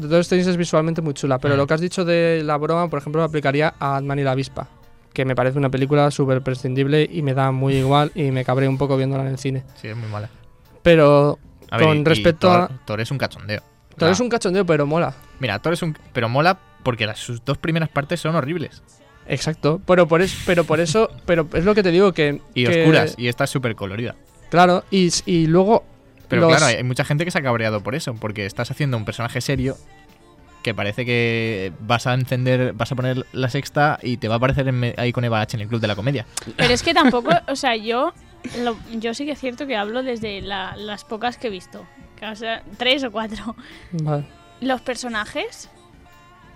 [0.00, 1.56] Doctor Strange es visualmente muy chula, pero Mm.
[1.58, 4.32] lo que has dicho de la broma, por ejemplo, lo aplicaría a Ant-Man y la
[4.32, 4.68] avispa.
[5.12, 8.68] Que me parece una película súper prescindible y me da muy igual y me cabré
[8.68, 9.64] un poco viéndola en el cine.
[9.80, 10.28] Sí, es muy mala.
[10.82, 11.38] Pero
[11.70, 13.62] A Con y respecto Thor, a- Thor es un cachondeo.
[13.96, 15.14] La- es un cachondeo, pero mola.
[15.40, 15.96] Mira, Thor es un...
[16.12, 18.82] Pero mola porque las, sus dos primeras partes son horribles.
[19.26, 19.80] Exacto.
[19.86, 22.40] Pero por, es, pero por eso, pero es lo que te digo que...
[22.54, 23.14] Y que- oscuras.
[23.18, 24.14] Y esta es súper colorida.
[24.50, 25.84] Claro, y, y luego...
[26.28, 28.96] Pero los- claro, hay mucha gente que se ha cabreado por eso, porque estás haciendo
[28.96, 29.76] un personaje serio
[30.62, 34.36] que parece que vas a encender, vas a poner la sexta y te va a
[34.38, 36.26] aparecer en ahí con Eva H en el Club de la Comedia.
[36.56, 38.12] Pero es que tampoco, o sea, yo
[38.62, 41.86] lo- yo sí que es cierto que hablo desde la- las pocas que he visto.
[42.18, 43.54] que, O sea, tres o cuatro.
[43.92, 44.24] Vale.
[44.60, 45.70] Los personajes,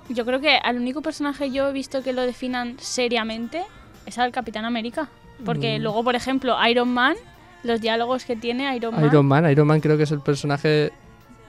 [0.09, 3.63] yo creo que al único personaje yo he visto que lo definan seriamente
[4.05, 5.09] es al Capitán América.
[5.45, 5.83] Porque Mm.
[5.83, 7.15] luego, por ejemplo, Iron Man,
[7.65, 9.05] los diálogos que tiene Iron Man.
[9.07, 10.91] Iron Man, Iron Man creo que es el personaje...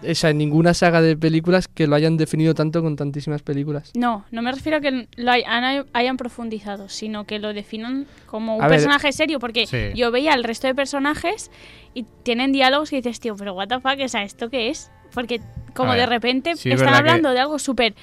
[0.05, 3.91] O sea, en ninguna saga de películas que lo hayan definido tanto con tantísimas películas.
[3.95, 8.05] No, no me refiero a que lo hay- han- hayan profundizado, sino que lo definan
[8.25, 9.77] como un A ver, personaje serio, porque Sí.
[9.95, 11.49] yo veía al resto de personajes
[11.93, 14.91] y tienen diálogos y dices, tío, pero what the fuck, o sea, ¿esto qué es?
[15.13, 15.39] Porque
[15.73, 17.93] como A ver, de repente sí es están que- hablando de algo súper...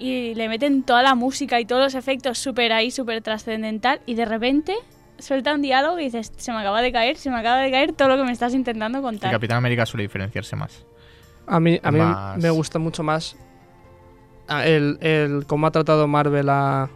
[0.00, 4.14] Y le meten toda la música y todos los efectos súper ahí, súper trascendental, y
[4.16, 4.74] de repente
[5.24, 7.92] suelta un diálogo y dices, se me acaba de caer, se me acaba de caer
[7.92, 9.30] todo lo que me estás intentando El contar.
[9.32, 10.84] Capitán América suele diferenciarse más.
[11.46, 13.36] A mí, a mí Más- me gusta mucho más
[14.48, 16.88] ah, el, el cómo ha tratado Marvel a,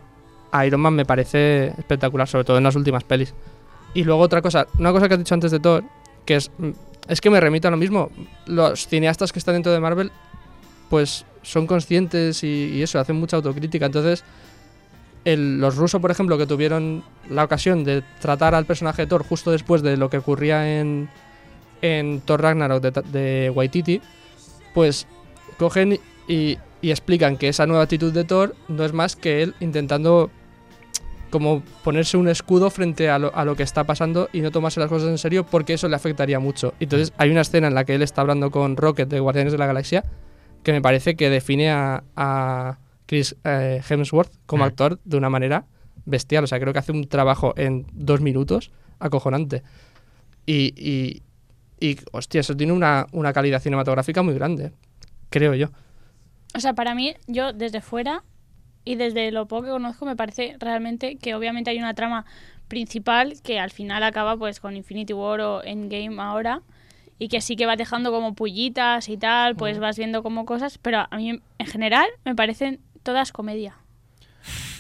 [0.53, 3.35] a Iron Man me parece espectacular, sobre todo en las últimas pelis.
[3.95, 5.85] Y luego otra cosa, una cosa que has dicho antes de Thor,
[6.25, 6.71] que es, mm,
[7.09, 8.11] es que me remite a lo mismo.
[8.47, 10.13] Los cineastas que están dentro de Marvel,
[10.91, 13.87] pues son conscientes y, y eso, hacen mucha autocrítica.
[13.87, 14.25] Entonces,
[15.25, 19.25] el- los rusos, por ejemplo, que tuvieron la ocasión de tratar al personaje de Thor
[19.25, 21.09] justo después de lo que ocurría en,
[21.83, 24.01] en Thor Ragnarok de, de Waititi,
[24.75, 25.07] pues
[25.59, 29.55] cogen y, y explican que esa nueva actitud de Thor no es más que él
[29.61, 30.31] intentando
[31.31, 34.81] como ponerse un escudo frente a lo, a lo que está pasando y no tomarse
[34.81, 36.73] las cosas en serio porque eso le afectaría mucho.
[36.81, 39.59] Entonces hay una escena en la que él está hablando con Rocket de Guardianes de
[39.59, 40.05] la Galaxia
[40.63, 44.67] que me parece que define a, a Chris eh, Hemsworth como Mm.
[44.67, 45.65] actor de una manera
[46.05, 46.45] bestial.
[46.45, 49.63] O sea, creo que hace un trabajo en dos minutos acojonante.
[50.47, 51.23] Y, y,
[51.81, 54.73] y, hostia, eso tiene una, una calidad cinematográfica muy grande,
[55.31, 55.69] creo yo.
[56.55, 58.25] O sea, para mí, yo desde fuera
[58.85, 62.25] y desde lo poco que conozco, me parece realmente que obviamente hay una trama
[62.69, 66.61] principal que al final acaba pues con Infinity War o Endgame ahora
[67.19, 70.79] y que sí que va dejando como pullitas y tal, pues vas viendo como cosas,
[70.79, 73.75] pero a mí en general me parecen todas comedia.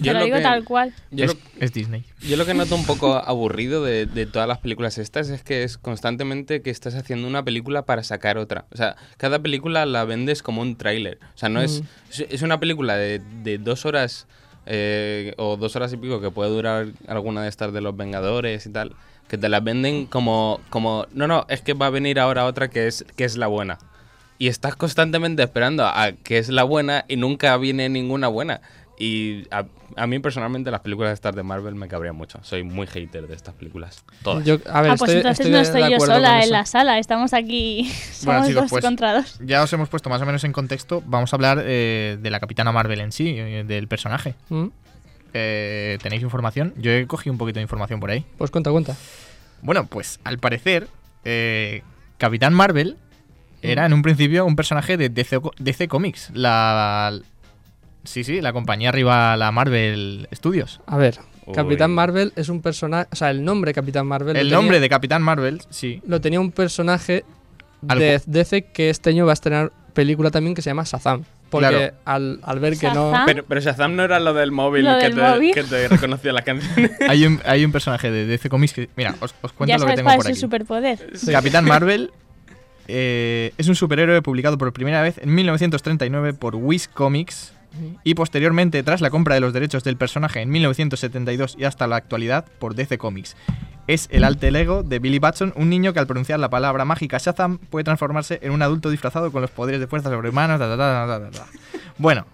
[0.02, 0.92] Te lo, lo digo que- tal cual.
[1.10, 2.04] yo es, lo- es Disney.
[2.20, 5.62] Yo lo que noto un poco aburrido de, de todas las películas estas es que
[5.62, 8.66] es constantemente que estás haciendo una película para sacar otra.
[8.70, 11.18] O sea, cada película la vendes como un tráiler.
[11.34, 12.26] O sea, no es, es...
[12.28, 14.26] es una película de, de dos horas
[14.66, 18.66] eh, o dos horas y pico que puede durar alguna de estas de los Vengadores
[18.66, 18.94] y tal,
[19.26, 22.68] que te las venden como, como no, no, es que va a venir ahora otra
[22.68, 23.78] que es, que es la buena.
[24.38, 28.60] Y estás constantemente esperando a que es la buena y nunca viene ninguna buena.
[29.00, 29.64] Y a,
[29.96, 32.38] a mí personalmente las películas estas de Marvel me cabrían mucho.
[32.42, 34.04] Soy muy hater de estas películas.
[34.22, 34.44] Todas.
[34.44, 36.42] Yo, a ver, ah, pues estoy- entonces estoy no de- estoy de yo acuerdo sola
[36.42, 37.82] en la sala, estamos aquí,
[38.24, 39.38] Bueno, somos chicos, dos pues- contra dos.
[39.44, 41.02] Ya os hemos puesto más o menos en contexto.
[41.06, 44.34] Vamos a hablar eh, de la Capitana Marvel en sí, eh, del personaje.
[44.48, 44.66] ¿Mm?
[45.34, 46.72] eh, ¿tenéis información?
[46.78, 48.24] Yo he cogido un poquito de información por ahí.
[48.38, 48.96] Pues cuenta, cuenta.
[49.62, 50.88] Bueno, pues al parecer,
[51.24, 51.82] eh,
[52.16, 52.96] Capitán Marvel
[53.62, 56.30] era en un principio un personaje de DC, Co- DC Comics.
[56.34, 57.12] La.
[58.04, 60.80] Sí, sí, la compañía rival a Marvel Studios.
[60.86, 61.54] A ver, Uy.
[61.54, 64.88] Capitán Marvel es un personaje, o sea, el nombre Capitán Marvel El tenía- nombre de
[64.88, 66.00] Capitán Marvel, sí.
[66.06, 67.24] lo tenía un personaje
[67.86, 71.24] Al de DC que este año va a estrenar película también que se llama Shazam.
[71.50, 71.94] Porque Claro.
[72.04, 73.10] al, al ver que no...
[73.24, 75.54] Pero, pero Shazam no era lo del móvil, Lo que, del te, móvil.
[75.54, 76.92] que te reconocía las canciones.
[77.08, 78.90] Hay un, hay un personaje de DC Comics que.
[78.96, 80.40] Mira, os, os cuento ya lo que tengo cuál por es su aquí.
[80.40, 81.10] superpoder.
[81.32, 82.10] Capitán Marvel
[82.88, 87.52] eh, es un superhéroe publicado por primera vez en 1939 por Wiz Comics
[88.02, 91.96] y posteriormente, tras la compra de los derechos del personaje en 1972 y hasta la
[91.96, 93.36] actualidad, por DC Comics.
[93.86, 97.18] Es el alter ego de Billy Batson, un niño que al pronunciar la palabra mágica
[97.18, 100.60] Shazam puede transformarse en un adulto disfrazado con los poderes de fuerza sobrehumanos.
[101.98, 102.26] Bueno,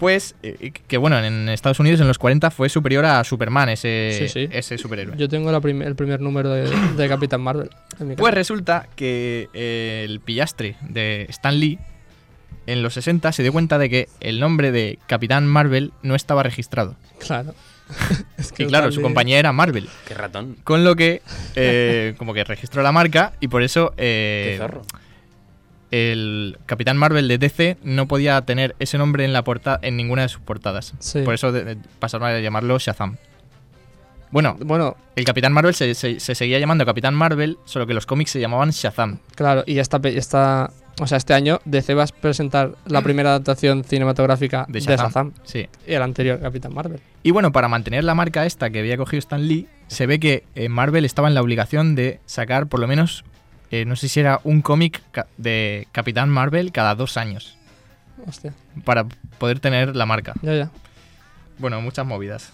[0.00, 4.16] pues eh, que bueno, en Estados Unidos en los 40 fue superior a Superman ese,
[4.18, 4.48] Sí, sí.
[4.50, 5.14] ese superhéroe.
[5.16, 7.70] Yo tengo la prim- el primer número de, de Capitán Marvel.
[8.00, 11.78] en mi Pues resulta que eh, el pillastre de Stan Lee
[12.66, 16.42] en los 60 se dio cuenta de que el nombre de Capitán Marvel no estaba
[16.42, 16.96] registrado.
[17.18, 17.54] Claro.
[18.38, 19.88] Es que Y claro, Stan su Lee- compañía era Marvel.
[20.08, 20.56] Qué ratón.
[20.64, 21.20] Con lo que,
[21.56, 24.82] eh, como que registró la marca y por eso eh, Qué zorro.
[25.90, 30.22] El Capitán Marvel de DC no podía tener ese nombre en la portada en ninguna
[30.22, 30.94] de sus portadas.
[30.98, 31.22] Sí.
[31.22, 33.16] Por eso de- de- pasaron a llamarlo Shazam.
[34.32, 38.06] Bueno, Bueno, el Capitán Marvel se, se- se seguía llamando Capitán Marvel, solo que los
[38.06, 39.18] cómics se llamaban Shazam.
[39.34, 43.82] claro, y esta, esta, o sea, este año DC va a presentar la primera adaptación
[43.82, 45.06] cinematográfica De de Shazam.
[45.08, 45.66] Shazam, Sí.
[45.84, 47.00] y el anterior Capitán Marvel.
[47.24, 50.44] Y bueno, para mantener la marca esta que había cogido Stan Lee, se ve que
[50.54, 53.24] eh, Marvel estaba en la obligación de sacar por lo menos,
[53.70, 55.00] eh, no sé si era un cómic
[55.36, 57.56] de Capitán Marvel cada dos años,
[58.26, 58.52] Hostia,
[58.84, 59.04] para
[59.38, 60.34] poder tener la marca.
[60.42, 60.70] ya, ya.
[61.58, 62.52] Bueno, muchas movidas.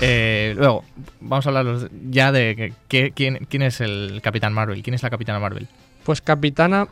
[0.00, 0.84] Eh, luego,
[1.20, 5.02] vamos a hablar ya de que- que- quién, quién es el Capitán Marvel, quién es
[5.02, 5.66] la Capitana Marvel.
[6.04, 6.86] Pues Capitana,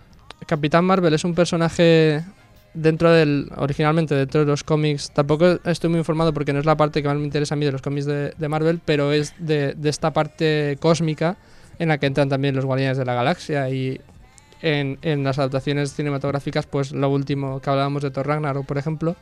[0.46, 2.24] Capitán Marvel es un personaje
[2.74, 6.76] dentro del, originalmente dentro de los cómics, tampoco estoy muy informado porque no es la
[6.76, 9.34] parte que más me interesa a mí de los cómics de, de Marvel, pero es
[9.38, 11.36] de, de esta parte cósmica
[11.78, 14.00] en la que entran también los Guardianes de la Galaxia y
[14.62, 19.16] en, en las adaptaciones cinematográficas, pues lo último que hablábamos de Thor Ragnarok, por ejemplo,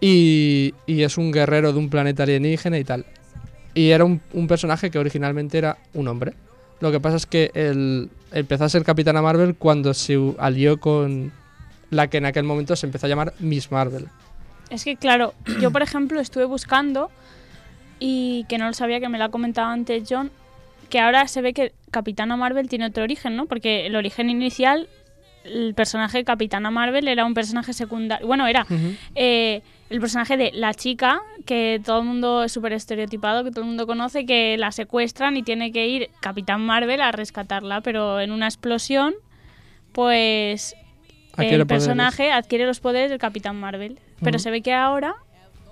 [0.00, 3.06] y, y es un guerrero de un planeta alienígena y tal.
[3.74, 6.34] Y era un, un personaje que originalmente era un hombre.
[6.80, 11.32] Lo que pasa es que él empezó a ser Capitana Marvel cuando se alió con
[11.90, 14.08] la que en aquel momento se empezó a llamar Miss Marvel.
[14.70, 17.10] Es que, claro, yo, por ejemplo, estuve buscando
[17.98, 20.32] y que no lo sabía, que me lo ha comentado antes John,
[20.92, 23.46] que ahora se ve que Capitana Marvel tiene otro origen, ¿no?
[23.46, 24.88] Porque el origen inicial,
[25.44, 28.26] el personaje de Capitana Marvel era un personaje secundario.
[28.26, 28.66] Bueno, era
[29.14, 33.62] eh, el personaje de la chica, que todo el mundo es súper estereotipado, que todo
[33.62, 38.20] el mundo conoce, que la secuestran y tiene que ir Capitán Marvel a rescatarla, pero
[38.20, 39.14] en una explosión,
[39.92, 40.74] pues
[41.32, 41.66] Adquiere el poderes.
[41.86, 43.98] personaje adquiere los poderes del Capitán Marvel.
[44.22, 45.14] Pero se ve que ahora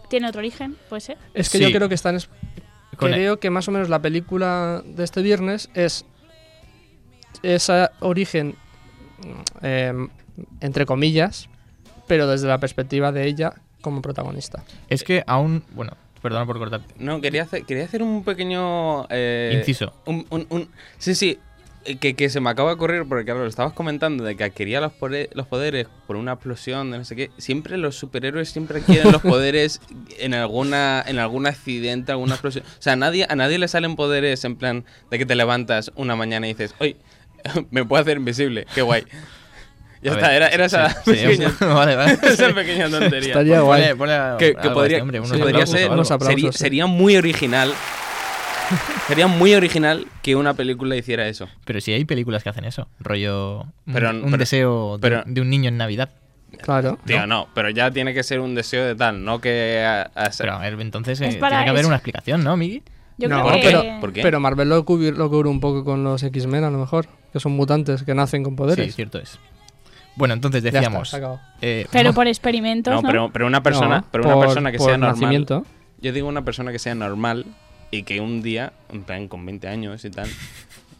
[0.08, 1.18] tiene otro origen, puede ser.
[1.34, 1.64] Es que Sí.
[1.64, 2.18] yo creo que están...
[3.00, 6.04] Con creo que más o menos la película de este viernes es
[7.42, 8.54] ese origen,
[9.62, 9.92] eh,
[10.60, 11.48] entre comillas,
[12.06, 14.62] pero desde la perspectiva de ella como protagonista.
[14.88, 16.94] Es que aún, bueno, perdona por cortarte.
[16.98, 19.06] No, quería hacer, quería hacer un pequeño...
[19.08, 19.92] eh, Inciso.
[20.06, 21.38] Un, un- un- sí, sí.
[21.98, 24.82] Que, que se me acaba de ocurrir porque, claro, lo estabas comentando de que adquiría
[24.82, 27.30] los, pore- los poderes por una explosión de no sé qué.
[27.38, 29.80] Siempre los superhéroes siempre adquieren los poderes
[30.18, 32.64] en alguna en algún accidente, alguna explosión.
[32.66, 35.90] O sea, a nadie, a nadie le salen poderes en plan de que te levantas
[35.96, 36.96] una mañana y dices, oye,
[37.70, 39.04] me puedo hacer invisible, qué guay.
[40.02, 42.18] Ya A está, ver, era, era esa, sí, sí, pequeña, vale, vale.
[42.22, 43.28] esa pequeña tontería.
[43.28, 43.82] Estaría guay.
[43.82, 45.90] Ponle- ponle a- que, podría, este hombre, podría ser
[46.38, 46.48] sí.
[46.52, 47.70] sería muy original
[49.08, 52.88] sería muy original que una película hiciera eso Pero si hay películas que hacen eso,
[53.00, 56.10] rollo un, Pero- un pero- deseo de, pero- de un niño en Navidad.
[56.62, 56.98] Claro.
[57.06, 60.32] tío no pero ya tiene que ser un deseo de tal no que a- a
[60.32, 62.82] ser- Pero a ver, entonces Es eh, tiene que haber una explicación, ¿no, Miki?
[63.18, 63.66] Yo No, creo que...
[63.66, 64.22] pero- ¿Por qué?
[64.22, 67.38] Pero Marvel lo cubre, lo cubre un poco con los X-Men a lo mejor, que
[67.38, 68.86] son mutantes que nacen con poderes.
[68.86, 69.38] Sí, cierto es.
[70.16, 71.16] Bueno, entonces Ya está, decíamos.
[71.60, 73.08] eh, Pero por experimentos, no, ¿no?
[73.08, 75.64] pero, pero una persona No, pero una por- persona que por sea normal nacimiento.
[76.00, 77.44] yo digo una persona que sea normal
[77.90, 80.28] y que un día en plan con 20 años y tal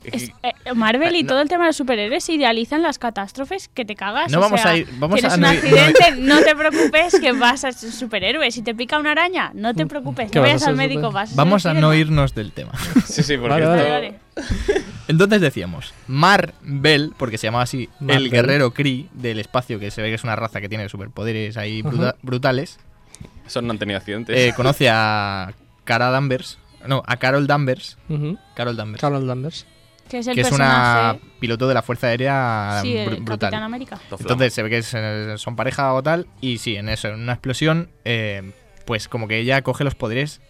[0.03, 1.29] Es- eh, Marvel y No.
[1.29, 4.33] todo el tema de los superhéroes idealizan las catástrofes que te cagas.
[4.33, 7.33] No o vamos sea, a ir- vamos tienes a un accidente, no te preocupes que
[7.33, 8.51] vas a ser superhéroe.
[8.51, 11.33] Si te pica una araña, no te preocupes, Que no vayas al médico, super- vas
[11.33, 12.73] a Vamos a no irnos del tema.
[13.07, 14.15] sí sí porque Vale, esto- Vale, vale.
[15.09, 20.09] Entonces decíamos, Marvel, porque se llamaba así el guerrero Kree del espacio, que se ve
[20.09, 22.79] que es una raza que tiene superpoderes ahí bruta- brutales,
[23.47, 24.35] Esos no han tenido accidentes.
[24.35, 25.53] eh, conoce a
[25.85, 26.57] Cara Danvers,
[26.87, 27.99] no, a Carol Danvers.
[28.55, 29.67] Carol Danvers, Carol Danvers.
[30.09, 33.39] Que es el que es una piloto de la Fuerza Aérea sí, br- el brutal.
[33.39, 34.01] Capitán América.
[34.11, 37.21] Entonces se ve que es, eh, son pareja o tal, y sí, en eso, en
[37.21, 38.51] una explosión, eh,
[38.87, 40.41] pues como que ella coge los poderes,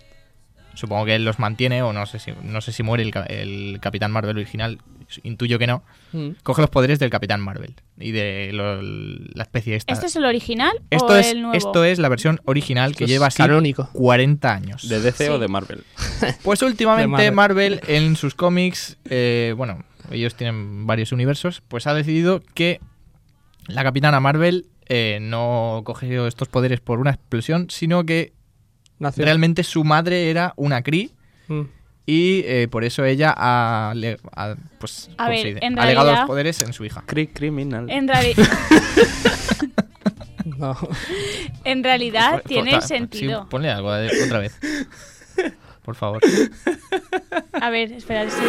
[0.72, 4.12] supongo que él los mantiene, o no sé si, no sé si muere el Capitán
[4.12, 4.78] Marvel original,
[5.22, 5.82] intuyo que no,
[6.12, 6.30] Mm.
[6.42, 9.92] coge los poderes del Capitán Marvel y de lo- la especie esta.
[9.92, 11.56] ¿Este es el original esto, o es, el nuevo?
[11.56, 13.88] esto es la versión original que Esto lleva así canónico.
[13.92, 14.88] 40 años.
[14.88, 15.30] ¿De DC Sí.
[15.30, 15.84] o de Marvel?
[16.44, 17.76] Pues últimamente Marvel.
[17.76, 17.80] Marvel.
[17.88, 22.80] en sus cómics, eh, bueno, ellos tienen varios universos, pues ha decidido que
[23.68, 28.32] la Capitana Marvel eh, no cogió estos poderes por una explosión, sino que
[28.98, 29.24] Nació.
[29.24, 31.11] realmente su madre era una Kree
[31.46, 31.62] Mm.
[32.07, 36.20] Y eh, por eso ella ha, ha, pues, A ¿cómo ver, en ha legado los
[36.26, 37.03] poderes en su hija.
[37.07, 37.88] Cri criminal.
[37.90, 38.34] En, reali-
[40.44, 40.76] No.
[41.64, 43.42] en realidad Pues, tiene pues, sentido.
[43.42, 44.59] sí, ponle algo eh, otra vez.
[45.84, 46.20] Por favor.
[47.61, 48.46] A ver, espera, estoy.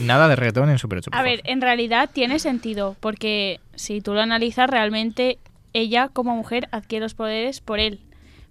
[0.00, 1.10] Nada de reggaetón en Super 8.
[1.10, 1.50] por A ver, favor.
[1.50, 5.38] en realidad tiene sentido, porque si tú lo analizas, realmente
[5.72, 8.00] ella como mujer adquiere los poderes por él.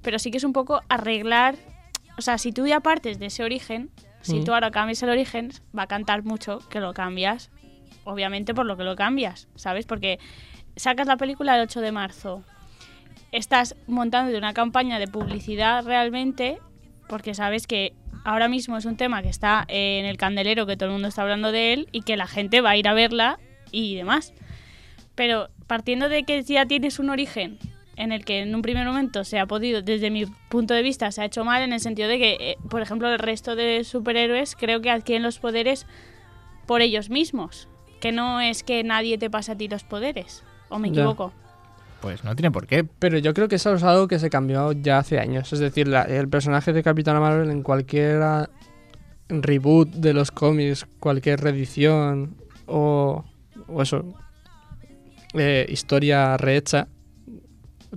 [0.02, 1.56] Pero sí que es un poco arreglar...
[2.18, 3.92] O sea, si tú ya partes de ese origen,
[4.22, 7.52] si tú ahora cambias el origen, va a cantar mucho que lo cambias,
[8.04, 9.86] obviamente por lo que lo cambias, ¿sabes?
[9.86, 10.20] Porque
[10.76, 12.44] sacas la película el 8 de marzo,
[13.32, 16.60] estás montando una campaña de publicidad realmente,
[17.08, 17.94] porque sabes que
[18.26, 21.22] ahora mismo es un tema que está en el candelero, que todo el mundo está
[21.22, 23.40] hablando de él y que la gente va a ir a verla
[23.72, 24.34] y demás.
[25.16, 27.60] Pero partiendo de que ya tienes un origen
[27.98, 31.12] en el que en un primer momento se ha podido, desde mi punto de vista,
[31.12, 33.84] se ha hecho mal en el sentido de que, eh, por ejemplo, el resto de
[33.84, 35.86] superhéroes creo que adquieren los poderes
[36.68, 37.68] por ellos mismos,
[38.00, 41.02] que no es que nadie te pase a ti los poderes, o me Ya.
[41.02, 41.34] equivoco.
[42.02, 42.84] Pues no tiene por qué.
[42.84, 45.52] Pero yo creo que eso es algo que se cambió ya hace años.
[45.52, 48.50] Es decir, la- el personaje de Capitana Marvel en cualquier ah,
[49.30, 52.36] reboot de los cómics, cualquier reedición
[52.68, 53.26] o,
[53.68, 54.06] o eso,
[55.34, 56.88] eh, historia rehecha,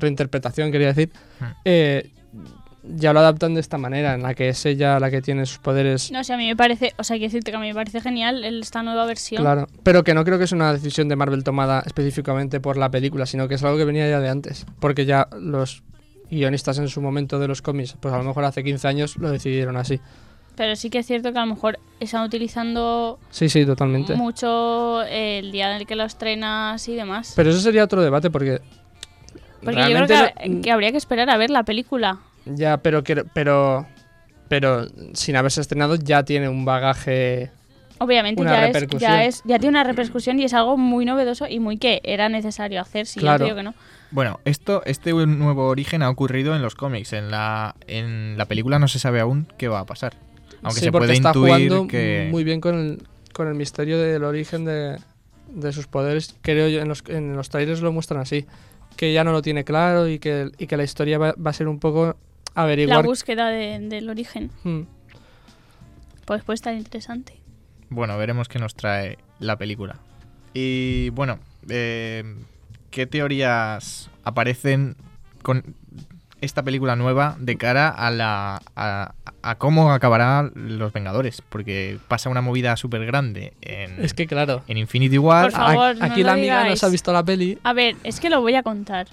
[0.01, 1.45] reinterpretación quería decir, Hmm.
[1.65, 2.11] eh,
[2.83, 5.59] ya lo adaptan de esta manera, en la que es ella la que tiene sus
[5.59, 6.11] poderes.
[6.11, 8.01] No sé, a mí me parece, o sea, quiero decirte que a mí me parece
[8.01, 9.43] genial el- esta nueva versión.
[9.43, 12.91] Claro, pero que no creo que es una decisión de Marvel tomada específicamente por la
[12.91, 15.83] película, sino que es algo que venía ya de antes, porque ya los
[16.31, 19.31] guionistas en su momento de los cómics, pues a lo mejor hace 15 años lo
[19.31, 20.01] decidieron así.
[20.57, 24.15] Pero sí que es cierto que a lo mejor están utilizando Sí, sí, totalmente.
[24.15, 27.33] mucho el día en el que lo estrenas y demás.
[27.37, 28.61] Pero eso sería otro debate porque
[29.63, 32.19] Porque yo creo que, no- que habría que esperar a ver la película.
[32.47, 33.03] ya, pero
[33.35, 33.87] pero
[34.49, 37.51] pero sin haberse estrenado ya tiene un bagaje
[38.03, 41.47] Obviamente Una ya es, ya es, ya tiene una repercusión y es algo muy novedoso
[41.47, 43.41] y muy que era necesario hacer, si Claro.
[43.41, 43.75] yo digo que no.
[44.11, 47.13] Bueno, esto, este nuevo origen ha ocurrido en los cómics.
[47.13, 50.15] En la, en la película no se sabe aún qué va a pasar.
[50.63, 52.29] Aunque Sí, se porque puede está intuir jugando que.
[52.31, 53.03] muy bien con el,
[53.35, 54.97] con el misterio del origen de,
[55.49, 56.35] de sus poderes.
[56.41, 58.47] Creo yo, en los, en los trailers lo muestran así.
[59.01, 61.55] Que ya no lo tiene claro y que, y que la historia va, va a
[61.55, 62.17] ser un poco
[62.55, 63.03] La averiguar.
[63.07, 64.51] búsqueda de- del origen.
[64.63, 64.83] Hmm.
[66.27, 67.41] Pues puede estar interesante.
[67.89, 69.97] Bueno, veremos qué nos trae la película.
[70.53, 71.39] Y bueno,
[71.71, 72.25] eh,
[72.91, 74.97] ¿qué teorías aparecen
[75.43, 75.75] con
[76.41, 81.43] esta película nueva de cara a la a, a cómo acabará Los Vengadores?
[81.49, 84.63] Porque pasa una movida súper grande en, Es que claro.
[84.69, 85.51] en Infinity War.
[85.51, 86.81] Por favor, a- no aquí lo la amiga no digáis.
[86.81, 87.59] se ha visto la peli.
[87.63, 89.07] A ver, es que lo voy a contar.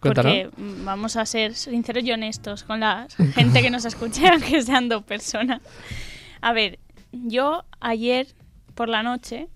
[0.00, 0.28] Cuéntalo.
[0.28, 4.60] Porque mm, vamos a ser sinceros y honestos con la gente que nos escucha, aunque
[4.62, 5.60] sean dos personas.
[6.40, 6.78] A ver,
[7.12, 8.26] yo ayer
[8.74, 9.48] por la noche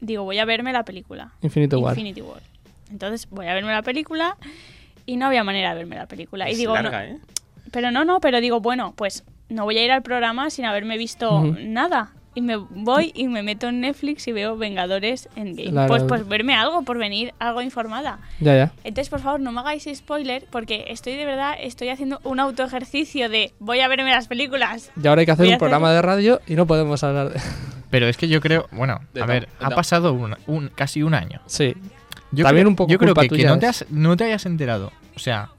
[0.00, 1.32] digo, voy a verme la película.
[1.40, 1.92] Infinity War.
[1.92, 2.42] Infinity War.
[2.90, 4.36] Entonces voy a verme la película
[5.06, 6.48] y no había manera de verme la película.
[6.48, 7.16] Y Es digo, no- ¿eh?
[7.70, 10.98] pero no, no, pero digo, bueno, pues no voy a ir al programa sin haberme
[10.98, 12.10] visto nada.
[12.34, 15.72] Y me voy y me meto en Netflix y veo Vengadores Endgame.
[15.72, 18.18] La- Pues, pues verme algo, por venir algo informada.
[18.40, 18.72] Ya, ya.
[18.84, 23.30] Entonces, por favor, no me hagáis spoiler porque estoy de verdad, estoy haciendo un autoejercicio
[23.30, 24.90] de voy a verme las películas.
[25.02, 27.30] Y ahora hay que hacer Voy un programa hacer- de radio y no podemos hablar
[27.30, 27.40] de...
[27.88, 31.14] Pero es que yo creo, bueno, De a ver, ha pasado un, un- casi un
[31.14, 31.40] año.
[31.46, 31.74] Sí.
[32.32, 33.82] Yo También creo, un poco yo creo culpa que, que tuya no, te es.
[33.82, 34.92] has- no te hayas enterado.
[35.14, 35.50] O sea,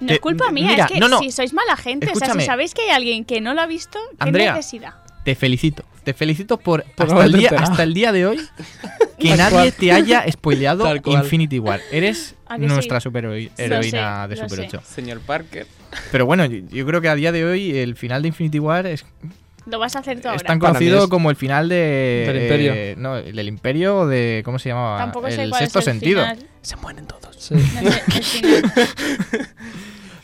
[0.00, 1.18] No es culpa mía, mira, es que no, no.
[1.20, 3.66] si sois mala gente, o sea, si sabéis que hay alguien que no lo ha
[3.66, 4.54] visto, ¿qué Andrea.
[4.54, 4.94] necesidad?
[5.24, 5.84] te felicito.
[6.02, 8.36] Te felicito por, hasta, el día, hasta el día de hoy
[9.20, 9.72] que Tal nadie cual.
[9.74, 10.84] te haya spoileado.
[11.06, 11.80] Infinity War.
[11.92, 13.04] Eres ¿A que nuestra sí?
[13.04, 14.66] superheroína de Super sé.
[14.66, 14.82] 8.
[14.84, 15.68] Señor Parker.
[16.10, 18.84] Pero bueno, yo, yo creo que a día de hoy el final de Infinity War
[18.88, 19.04] es
[19.66, 20.36] Lo vas a hacer tú ahora.
[20.36, 22.24] Es tan conocido es- como el final de...
[22.26, 22.72] Del Imperio.
[22.74, 24.42] eh, no, el del Imperio o de...
[24.44, 24.98] ¿Cómo se llamaba?
[24.98, 26.22] Tampoco sé el cuál sexto es el sentido.
[26.22, 26.38] final.
[26.62, 27.36] Se mueren todos.
[27.38, 27.54] Sí.
[27.54, 28.72] No sé, el final.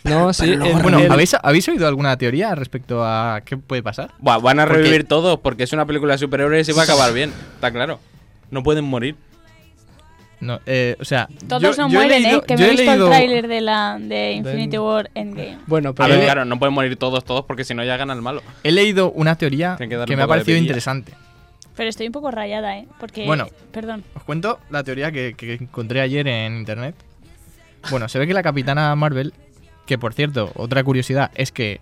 [0.05, 0.51] No, sí.
[0.53, 4.13] el- Bueno, el- ¿habéis, ¿habéis oído alguna teoría respecto a qué puede pasar?
[4.19, 7.13] Buah, van a revivir todos porque es una película de superhéroes y va a acabar
[7.13, 7.33] bien.
[7.55, 8.01] Está claro.
[8.51, 9.17] No pueden morir.
[10.41, 12.45] No, eh, o sea, Todos yo- no yo mueren, leído- ¿eh?
[12.47, 14.79] Que me he he visto leído- el tráiler de, la, de Infinity.
[14.79, 15.59] War Endgame.
[15.67, 18.13] Bueno, A pero ver, claro, no pueden morir todos, todos porque si no ya gana
[18.13, 18.43] el malo.
[18.63, 21.13] He leído una teoría que que, darle un me ha parecido interesante.
[21.77, 22.87] Pero estoy un poco rayada, ¿eh?
[23.01, 23.25] Porque...
[23.27, 23.47] Bueno.
[23.73, 24.05] Perdón.
[24.15, 26.95] Os cuento la teoría que, que encontré ayer en internet.
[27.91, 29.33] Bueno, se ve que la capitana Marvel,
[29.87, 31.81] que por cierto, otra curiosidad es que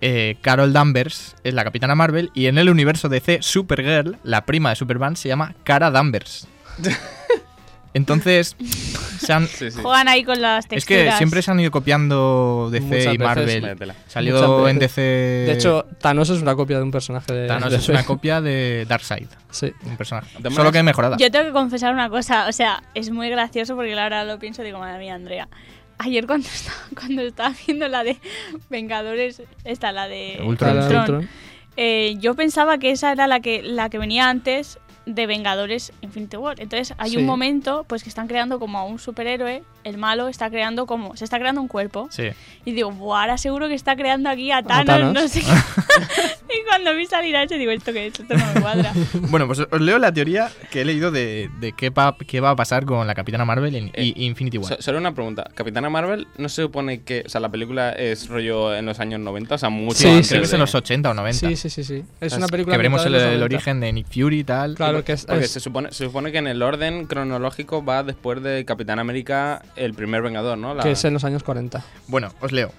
[0.00, 4.70] eh, Carol Danvers es la capitana Marvel y en el universo DC Supergirl, la prima
[4.70, 6.46] de Superman, se llama Cara Danvers.
[7.92, 8.56] Entonces,
[9.18, 9.80] se han- Sí, sí.
[9.82, 11.04] Juegan ahí con las es texturas.
[11.14, 13.18] que siempre se han ido copiando DC Muchas y veces.
[13.20, 13.62] Marvel.
[13.62, 13.94] Métela.
[14.06, 14.96] Salió en veces.
[14.96, 15.00] DC.
[15.02, 17.48] de hecho, Thanos es una copia de un personaje de.
[17.48, 19.72] Thanos de es una copia de Darkseid, Sí.
[19.84, 20.28] un personaje.
[20.54, 21.16] Solo que mejorada.
[21.16, 24.62] Yo tengo que confesar una cosa, o sea, es muy gracioso porque ahora lo pienso
[24.62, 25.48] y digo, madre mía, Andrea.
[25.98, 28.16] Ayer cuando estaba, cuando estaba viendo la de
[28.70, 31.28] Vengadores, esta, la de Ultron, Ultron.
[31.76, 34.78] eh, yo pensaba que esa era la que, la que venía antes
[35.14, 36.60] de Vengadores Infinity War.
[36.60, 37.16] Entonces hay Sí.
[37.16, 41.16] un momento pues que están creando como a un superhéroe, el malo está creando como,
[41.16, 42.08] se está creando un cuerpo.
[42.10, 42.28] Sí.
[42.64, 45.14] Y digo, Buah, ahora seguro que está creando aquí a Thanos, Thanos.
[45.14, 45.46] no sé qué.
[46.60, 48.18] y cuando vi salir a ese digo, ¿esto qué es?
[48.20, 48.92] Esto no me cuadra.
[49.30, 52.50] Bueno, pues os leo la teoría que he leído de, de qué, va, qué va
[52.50, 54.68] a pasar con la Capitana Marvel en Eh, y Infinity War.
[54.76, 55.50] So- solo una pregunta.
[55.54, 57.22] Capitana Marvel, ¿no se supone que.
[57.26, 59.54] O sea, la película es rollo en los años 90?
[59.54, 61.48] O sea, mucho Sí, antes Creo que es en los 80 o 90.
[61.48, 62.02] Sí, sí, sí, sí.
[62.20, 63.56] Es una película que veremos el, ambientada en el los 90.
[63.56, 64.74] origen de Nick Fury y tal.
[64.74, 65.24] Claro que es.
[65.26, 68.98] Porque es- se supone, se supone que en el orden cronológico va después de Capitán
[68.98, 70.74] América, el primer Vengador, ¿no?
[70.74, 71.84] La- que es en los años 40.
[72.08, 72.72] Bueno, os leo.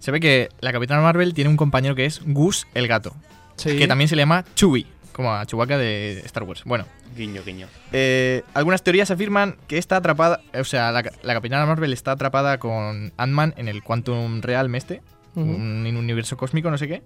[0.00, 3.14] Se ve que la Capitana Marvel tiene un compañero que es Gus el gato,
[3.56, 3.76] Sí.
[3.78, 6.62] que también se le llama Chewie, como a Chewbacca de Star Wars.
[6.64, 6.86] Bueno,
[7.16, 7.66] Guiño, guiño.
[7.92, 12.58] eh, algunas teorías afirman que está atrapada, o sea, la, la Capitana Marvel está atrapada
[12.58, 15.02] con Ant-Man en el Quantum Realm este,
[15.34, 17.02] un, en un universo cósmico, no sé qué.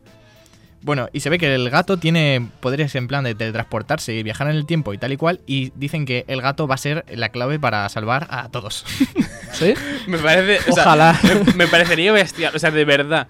[0.84, 4.48] Bueno, y se ve que el gato tiene poderes en plan de teletransportarse y viajar
[4.50, 7.06] en el tiempo y tal y cual, y dicen que el gato va a ser
[7.10, 8.84] la clave para salvar a todos.
[9.52, 9.72] ¿Sí?
[10.06, 10.58] Me parece.
[10.70, 11.18] o sea, Ojalá.
[11.46, 12.54] me, me parecería bestial.
[12.54, 13.28] O sea, de verdad.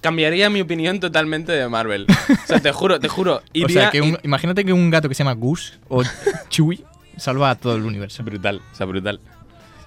[0.00, 2.06] Cambiaría mi opinión totalmente de Marvel.
[2.08, 3.36] O sea, te juro, te juro.
[3.36, 6.02] o Iría sea, que un- y- imagínate que un gato que se llama Gus o
[6.48, 6.84] Chewie
[7.16, 8.22] salva a todo el universo.
[8.22, 9.20] Brutal, o sea, brutal.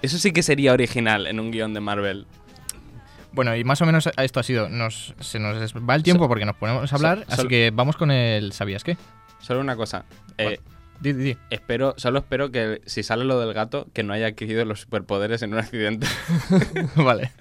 [0.01, 2.25] Eso sí que sería original en un guion de Marvel.
[3.31, 4.69] Bueno, y más o menos esto ha sido.
[4.69, 7.95] Nos, se nos va el tiempo porque nos ponemos a hablar, so- así que vamos
[7.95, 8.97] con el ¿Sabías qué?
[9.39, 10.05] Solo una cosa.
[10.37, 10.59] Eh,
[10.99, 11.37] Di, di, di.
[11.49, 15.41] espero, solo espero que si sale lo del gato, que no haya adquirido los superpoderes
[15.43, 16.07] en un accidente.
[16.97, 17.31] vale.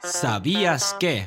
[0.00, 1.24] ¿Sabías que?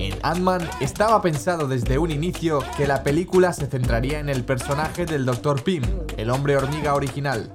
[0.00, 5.04] En Ant-Man estaba pensado desde un inicio que la película se centraría en el personaje
[5.04, 5.62] del Dr.
[5.62, 5.82] Pym,
[6.16, 7.52] el hombre hormiga original.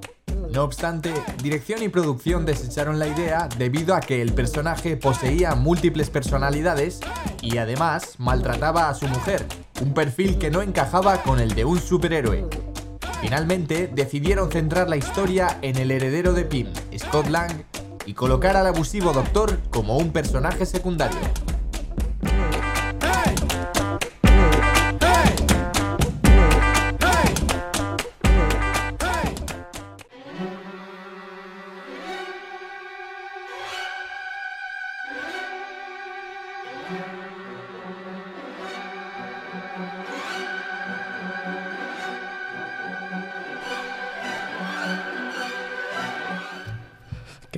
[0.51, 6.11] No obstante, dirección y producción desecharon la idea debido a que el personaje poseía múltiples
[6.11, 6.99] personalidades
[7.41, 9.43] y además maltrataba a su mujer,
[9.81, 12.45] un perfil que no encajaba con el de un superhéroe.
[13.21, 17.63] Finalmente, decidieron centrar la historia en el heredero de Pym, Scott Lang,
[18.05, 21.17] y colocar al abusivo doctor como un personaje secundario.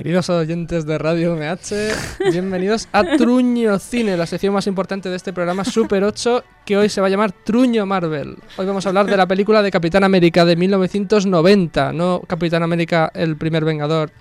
[0.07, 5.33] Queridos oyentes de Radio MH, bienvenidos a Truño Cine, la sección más importante de este
[5.33, 8.37] programa Super 8, que hoy se va a llamar Truño Marvel.
[8.55, 13.11] Hoy vamos a hablar de la película de Capitán América de 1990, no Capitán América
[13.13, 14.11] el primer Vengador,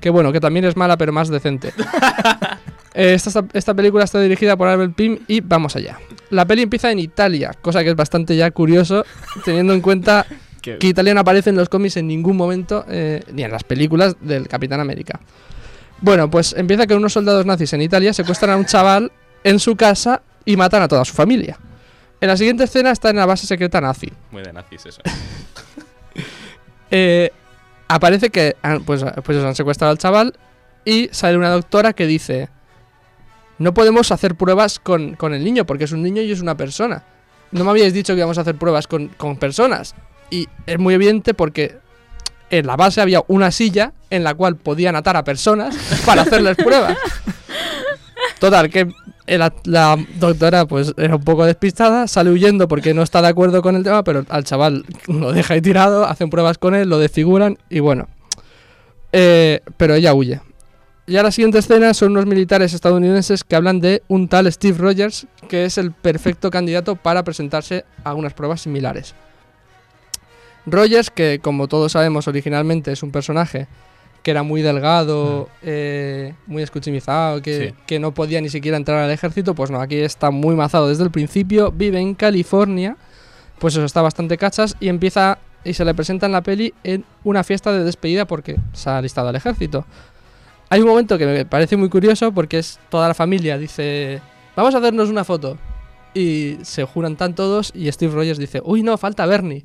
[0.00, 1.72] que bueno, que también es mala pero más decente.
[2.94, 5.98] Eh, Esta, esta película está dirigida por Abel Pym y vamos allá.
[6.30, 9.04] La peli empieza en Italia, cosa que es bastante ya curioso,
[9.44, 10.26] teniendo en cuenta
[10.78, 14.16] que Italia no aparece en los cómics en ningún momento, eh, ni en las películas
[14.20, 15.20] del Capitán América.
[16.00, 19.10] Bueno, pues empieza que unos soldados nazis en Italia secuestran a un chaval
[19.44, 21.58] en su casa y matan a toda su familia.
[22.20, 24.12] En la siguiente escena está en la base secreta nazi.
[24.30, 25.00] Muy de nazis eso.
[26.90, 27.30] Eh,
[27.88, 30.34] aparece que han- pues, pues han secuestrado al chaval
[30.84, 32.48] y sale una doctora que dice,
[33.58, 36.56] no podemos hacer pruebas con, con el niño porque es un niño y es una
[36.56, 37.04] persona.
[37.50, 39.94] No me habíais dicho que íbamos a hacer pruebas con, con personas.
[40.30, 41.76] Y es muy evidente porque
[42.50, 45.76] en la base había una silla en la cual podían atar a personas
[46.06, 46.96] para hacerles pruebas.
[48.38, 48.88] Total, que
[49.26, 53.62] la, la doctora pues era un poco despistada, sale huyendo porque no está de acuerdo
[53.62, 56.98] con el tema, pero al chaval lo deja ahí tirado, hacen pruebas con él, lo
[56.98, 58.08] desfiguran y bueno.
[59.12, 60.40] Eh, pero ella huye.
[61.06, 64.76] Y a la siguiente escena son unos militares estadounidenses que hablan de un tal Steve
[64.76, 69.14] Rogers, que es el perfecto candidato para presentarse a unas pruebas similares.
[70.72, 73.66] Rogers, que como todos sabemos originalmente es un personaje
[74.22, 77.74] que era muy delgado, eh, muy escuchimizado, que, Sí.
[77.86, 81.04] que no podía ni siquiera entrar al ejército, pues no, aquí está muy mazado desde
[81.04, 82.96] el principio, vive en California,
[83.58, 87.04] pues eso está bastante cachas y empieza y se le presenta en la peli en
[87.24, 89.84] una fiesta de despedida porque se ha alistado al ejército.
[90.70, 94.20] Hay un momento que me parece muy curioso porque es toda la familia dice,
[94.56, 95.56] vamos a hacernos una foto.
[96.14, 99.64] Y se juran tan todos y Steve Rogers dice, uy no, falta Bernie.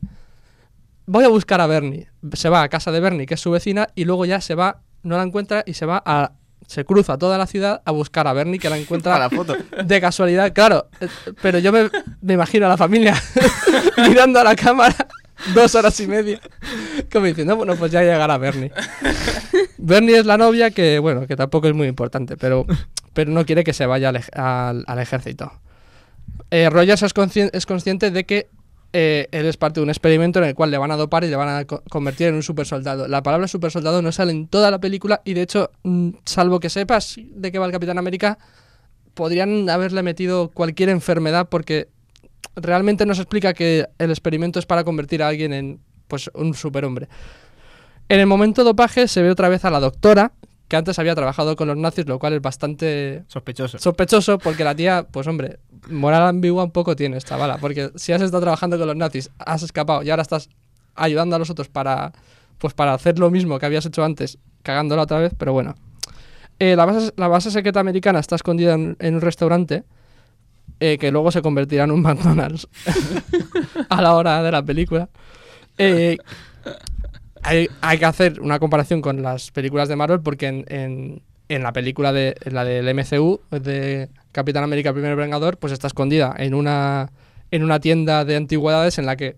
[1.05, 2.07] Voy a buscar a Bernie.
[2.33, 4.81] Se va a casa de Bernie, que es su vecina, y luego ya se va,
[5.03, 6.31] no la encuentra y se va a...
[6.65, 9.53] Se cruza toda la ciudad a buscar a Bernie, que la encuentra la foto.
[9.83, 10.87] de casualidad, claro.
[11.01, 11.07] eh,
[11.41, 11.89] Pero yo me,
[12.21, 13.21] me imagino a la familia
[13.97, 14.95] mirando a la cámara
[15.53, 16.39] dos horas y media,
[17.11, 18.71] como diciendo, bueno, pues ya llegará Bernie.
[19.77, 22.65] Bernie es la novia que, bueno, que tampoco es muy importante, pero,
[23.13, 25.51] pero no quiere que se vaya al- al ejército.
[26.49, 28.47] Eh, Rogers es, conscien- es consciente de que
[28.93, 31.27] eh, él es parte de un experimento en el cual le van a dopar y
[31.29, 33.07] le van a co- convertir en un super soldado.
[33.07, 36.59] La palabra super soldado no sale en toda la película y de hecho, mm, salvo
[36.59, 38.37] que sepas de qué va el Capitán América,
[39.13, 41.87] podrían haberle metido cualquier enfermedad porque
[42.55, 46.53] realmente no se explica que el experimento es para convertir a alguien en pues un
[46.53, 47.07] superhombre.
[48.09, 50.33] En el momento dopaje se ve otra vez a la doctora,
[50.73, 53.77] que antes había trabajado con los nazis, lo cual es bastante Sospechoso.
[53.77, 58.23] sospechoso porque la tía, pues hombre, moral ambigua un poco tienes, chavala, porque si has
[58.23, 60.49] estado trabajando con los nazis, has escapado y ahora estás
[60.95, 62.11] ayudando a los otros para
[62.57, 65.75] pues para hacer lo mismo que habías hecho antes, cagándola otra vez, pero bueno.
[66.57, 69.83] Eh, la, base, la base secreta americana está escondida en, en un restaurante
[70.79, 72.67] eh, que luego se convertirá en un McDonald's
[73.89, 75.07] a la hora de la película.
[75.77, 76.17] Eh,
[77.43, 81.61] hay, hay que hacer una comparación con las películas de Marvel porque en, en- en
[81.61, 86.33] la película de en la del MCU de Capitán América primer Vengador pues está escondida
[86.37, 87.11] en una
[87.51, 89.35] en una tienda de antigüedades en la que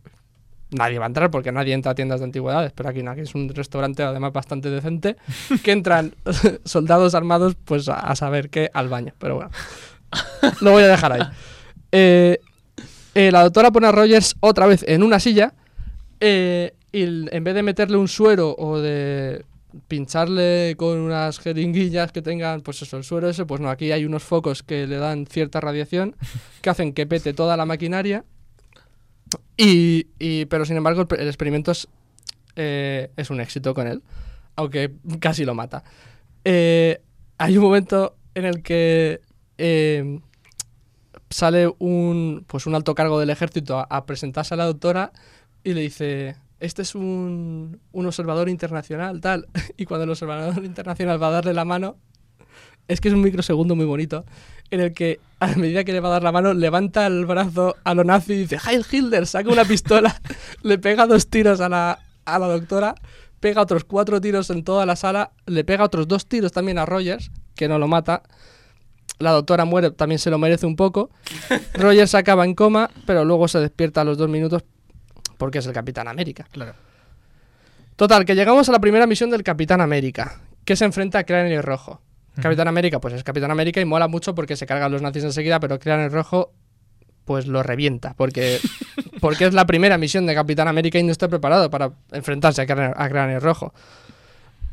[0.70, 3.50] nadie va a entrar porque nadie entra a tiendas de antigüedades pero aquí es un
[3.50, 5.18] restaurante además bastante decente
[5.64, 6.14] que entran
[6.64, 9.14] soldados armados pues a, a saber qué al baño.
[9.20, 9.52] Pero bueno
[10.62, 11.22] lo voy a dejar ahí.
[11.92, 12.40] Eh,
[13.16, 15.54] eh, la doctora pone a Rogers otra vez en una silla
[16.20, 19.44] eh, y en vez de meterle un suero o de
[19.90, 24.06] pincharle con unas jeringuillas que tengan, pues eso, el suero ese, pues no, aquí hay
[24.06, 26.16] unos focos que le dan cierta radiación
[26.62, 28.24] que hacen que pete toda la maquinaria.
[29.58, 31.88] Y, y- pero sin embargo, el, experimento es,
[32.56, 34.02] eh, es un éxito con él,
[34.56, 35.84] aunque casi lo mata.
[36.44, 37.02] Eh,
[37.38, 39.20] hay un momento en el que
[39.58, 40.20] eh,
[41.30, 45.12] sale un, pues un alto cargo del ejército a, a presentarse a la doctora
[45.64, 46.36] y le dice,
[46.66, 49.48] este es un, un observador internacional, tal.
[49.78, 51.98] Y cuando el observador internacional va a darle la mano,
[52.88, 54.26] es que es un microsegundo muy bonito,
[54.72, 57.76] en el que a medida que le va a dar la mano, levanta el brazo
[57.84, 60.22] a lo nazi y dice, Heil Hitler, saca una pistola,
[60.62, 62.96] le pega dos tiros a la, a la doctora,
[63.40, 66.86] pega otros cuatro tiros en toda la sala, le pega otros dos tiros también a
[66.86, 68.24] Rogers, que no lo mata.
[69.18, 71.10] La doctora muere, también se lo merece un poco.
[71.74, 74.64] Rogers acaba en coma, pero luego se despierta a los dos minutos
[75.38, 76.48] porque es el Capitán América.
[76.52, 76.74] Claro.
[77.96, 81.62] Total, que llegamos a la primera misión del Capitán América, que se enfrenta a Cráneo
[81.62, 82.02] Rojo.
[82.42, 85.62] Capitán América, pues es Capitán América y mola mucho porque se cargan los nazis enseguida,
[85.62, 86.52] pero Cráneo Rojo,
[87.24, 88.60] pues lo revienta, porque,
[89.22, 92.66] porque es la primera misión de Capitán América y no está preparado para enfrentarse a
[92.66, 93.74] Cráneo, a Cráneo Rojo.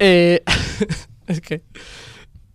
[0.01, 0.43] Eh,
[1.29, 1.63] es que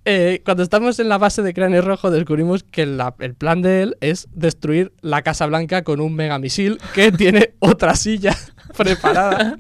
[0.10, 3.82] eh, cuando estamos en la base de Cráneo Rojo descubrimos que la- el plan de
[3.84, 8.36] él es destruir la Casa Blanca con un megamisil que tiene otra silla
[8.78, 9.58] preparada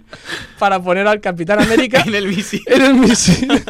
[0.57, 2.61] para poner al Capitán América En el bici.
[2.65, 3.47] en el misil.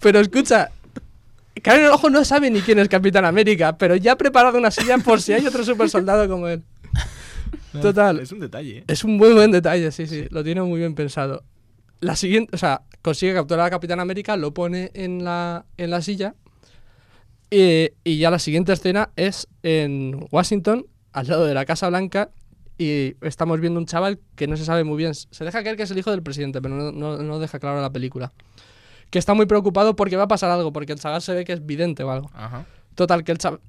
[0.00, 0.70] pero escucha,
[1.62, 4.96] Cráneo Rojo no sabe ni quién es Capitán América, pero ya ha preparado una silla
[4.98, 6.62] por si hay otro super soldado como él.
[7.82, 8.18] Total.
[8.20, 8.84] Es un detalle, ¿eh?
[8.88, 11.44] Es un muy buen detalle, sí, sí, lo tiene muy bien pensado.
[12.00, 16.00] La siguiente, o sea, consigue capturar a Capitán América, lo pone en la, en la
[16.02, 16.34] silla
[17.50, 22.30] y, y ya la siguiente escena es en Washington, al lado de la Casa Blanca
[22.78, 25.82] y estamos viendo un chaval que no se sabe muy bien, se deja creer que
[25.82, 28.32] es el hijo del presidente, pero no, no, no deja claro la película.
[29.10, 31.52] Que está muy preocupado porque va a pasar algo, porque el chaval se ve que
[31.52, 32.30] es vidente o algo.
[32.32, 32.64] Ajá.
[32.94, 33.60] Total, que el, chav-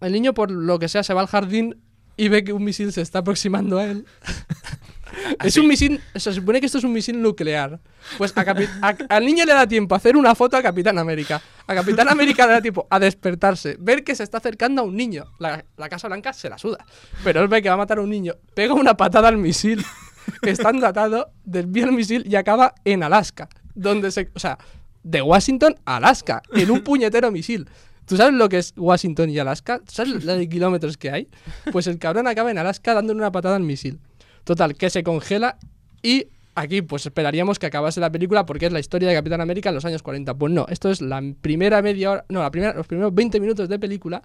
[0.00, 1.76] el niño, por lo que sea, se va al jardín
[2.16, 4.06] y ve que un misil se está aproximando a él.
[5.44, 7.80] Es un misil, se supone que esto es un misil nuclear.
[8.18, 11.40] Pues a al niño le da tiempo a hacer una foto a Capitán América.
[11.66, 14.96] A Capitán América le da tiempo a despertarse, ver que se está acercando a un
[14.96, 15.24] niño.
[15.38, 16.84] La, la Casa Blanca se la suda.
[17.24, 19.84] Pero él ve que va a matar a un niño, pega una patada al misil,
[20.42, 23.48] estando atado, desvía el misil y acaba en Alaska.
[23.74, 24.30] Donde se.
[24.34, 24.58] O sea,
[25.02, 27.68] de Washington a Alaska, en un puñetero misil.
[28.06, 29.80] ¿Tú sabes lo que es Washington y Alaska?
[29.88, 31.28] ¿Sabes la de kilómetros que hay?
[31.72, 34.00] Pues el cabrón acaba en Alaska dándole una patada al misil.
[34.46, 35.58] Total, que se congela
[36.04, 39.70] y aquí pues esperaríamos que acabase la película porque es la historia de Capitán América
[39.70, 40.34] en los años 40.
[40.34, 43.68] Pues no, esto es la primera media hora, no, la primera, los primeros 20 minutos
[43.68, 44.22] de película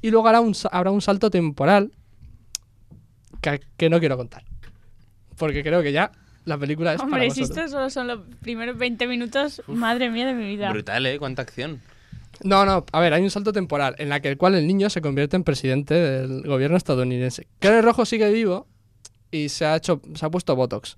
[0.00, 1.90] y luego habrá un, habrá un salto temporal
[3.40, 4.44] que, que no quiero contar.
[5.36, 6.12] Porque creo que ya
[6.44, 10.26] la película es Hombre, para si estos solo son los primeros 20 minutos, madre mía
[10.26, 10.70] de mi vida.
[10.70, 11.18] Brutal, ¿eh?
[11.18, 11.82] Cuánta acción.
[12.44, 14.88] No, no, a ver, hay un salto temporal en la que el cual el niño
[14.88, 17.48] se convierte en presidente del gobierno estadounidense.
[17.58, 18.68] Cráneo Rojo sigue vivo
[19.30, 20.96] y se ha hecho, se ha puesto Botox.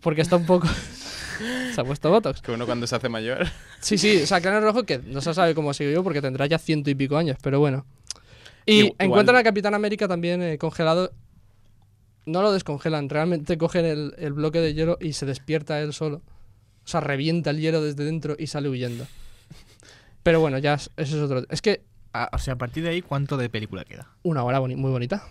[0.00, 0.66] Porque está un poco...
[1.74, 2.40] se ha puesto Botox.
[2.42, 3.46] Que uno cuando se hace mayor.
[3.80, 6.46] Sí, sí, o sea, Cráneo Rojo que no se sabe cómo sigue vivo porque tendrá
[6.46, 7.86] ya ciento y pico años, pero bueno.
[8.66, 11.12] Y Igual- encuentran a Capitán América también eh, congelado.
[12.26, 16.22] No lo descongelan, realmente cogen el, el bloque de hielo y se despierta él solo.
[16.84, 19.06] O sea, revienta el hielo desde dentro y sale huyendo.
[20.22, 21.44] Pero bueno, ya es- eso es otro.
[21.50, 21.82] Es que
[22.16, 24.08] Ah, o sea, a partir de ahí, ¿cuánto de película queda?
[24.22, 25.24] una hora boni- muy bonita.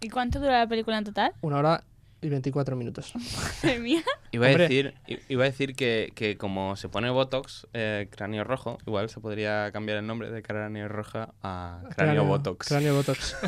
[0.00, 1.32] ¿Y cuánto dura la película en total?
[1.40, 1.84] Una hora
[2.22, 3.12] y 24 minutos.
[3.62, 4.02] Madre mía.
[4.32, 4.62] Iba a Hombre.
[4.68, 4.94] decir,
[5.28, 9.70] iba a decir que, que como se pone Botox, eh, cráneo rojo, igual se podría
[9.72, 12.68] cambiar el nombre de cráneo roja a cráneo, Botox.
[12.68, 13.36] Cráneo Botox.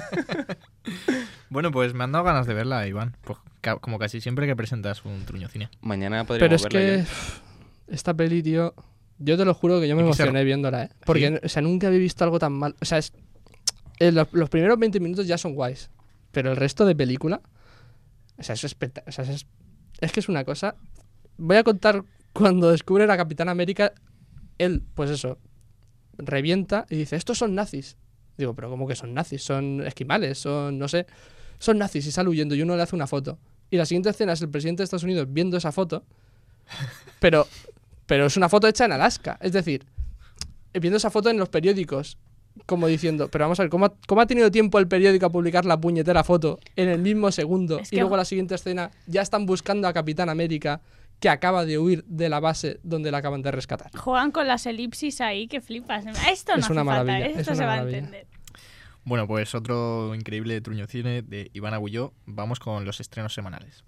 [1.51, 3.17] Bueno, pues me han dado ganas de verla, Iván.
[3.23, 5.71] Pues ca- como casi siempre que presentas un truño cine.
[5.81, 7.05] Mañana Pero podríamos es verla
[7.87, 8.75] que esta peli, tío,
[9.19, 10.91] yo te lo juro que yo me emocioné viéndola, ¿eh?
[11.07, 12.77] Porque, o sea, nunca había visto algo tan mal.
[12.81, 13.13] O sea, es,
[13.99, 15.91] eh, los, los primeros 20 minutos ya son guays,
[16.39, 17.41] pero el resto de película,
[18.39, 19.45] o sea, es, especta- o sea, es,
[20.01, 20.77] es que es una cosa.
[21.37, 23.93] Voy a contar cuando descubren a Capitán América,
[24.57, 25.39] él, pues eso,
[26.17, 27.97] revienta y dice, estos son nazis.
[28.37, 29.43] Digo, pero ¿cómo que son nazis?
[29.43, 31.07] Son esquimales, son, no sé,
[31.59, 33.41] son nazis y sale huyendo y uno le hace una foto.
[33.69, 36.05] Y la siguiente escena es el presidente de Estados Unidos viendo esa foto,
[37.19, 37.49] pero,
[38.07, 39.39] pero es una foto hecha en Alaska.
[39.43, 39.85] Es decir,
[40.73, 42.17] viendo esa foto en los periódicos,
[42.67, 45.31] como diciendo, pero vamos a ver, ¿cómo ha, cómo ha tenido tiempo el periódico a
[45.31, 47.79] publicar la puñetera foto en el mismo segundo?
[47.81, 50.81] Es y luego la siguiente escena ya están buscando a Capitán América
[51.21, 53.91] que acaba de huir de la base donde la acaban de rescatar.
[53.97, 56.05] Juegan con las elipsis ahí que flipas.
[56.31, 57.99] Esto no Es hace una falta, maravilla, esto es se va a maravilla.
[57.99, 58.27] entender.
[59.05, 62.13] Bueno, pues otro increíble truño cine de Iván Agulló.
[62.27, 63.83] Vamos con los estrenos semanales.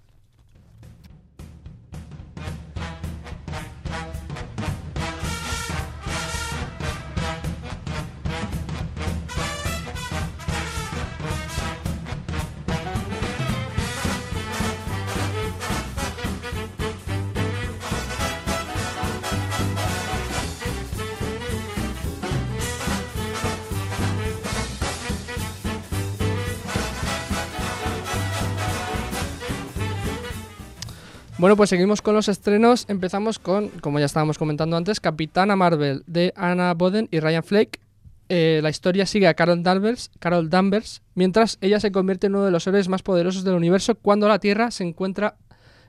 [31.40, 32.84] Bueno, pues seguimos con los estrenos.
[32.88, 37.80] Empezamos con, como ya estábamos comentando antes, Capitana Marvel de Anna Boden y Ryan Flake.
[38.28, 42.44] Eh, la historia sigue a Carol Danvers, Carol Danvers mientras ella se convierte en uno
[42.44, 45.34] de los héroes más poderosos del universo cuando la Tierra se encuentra,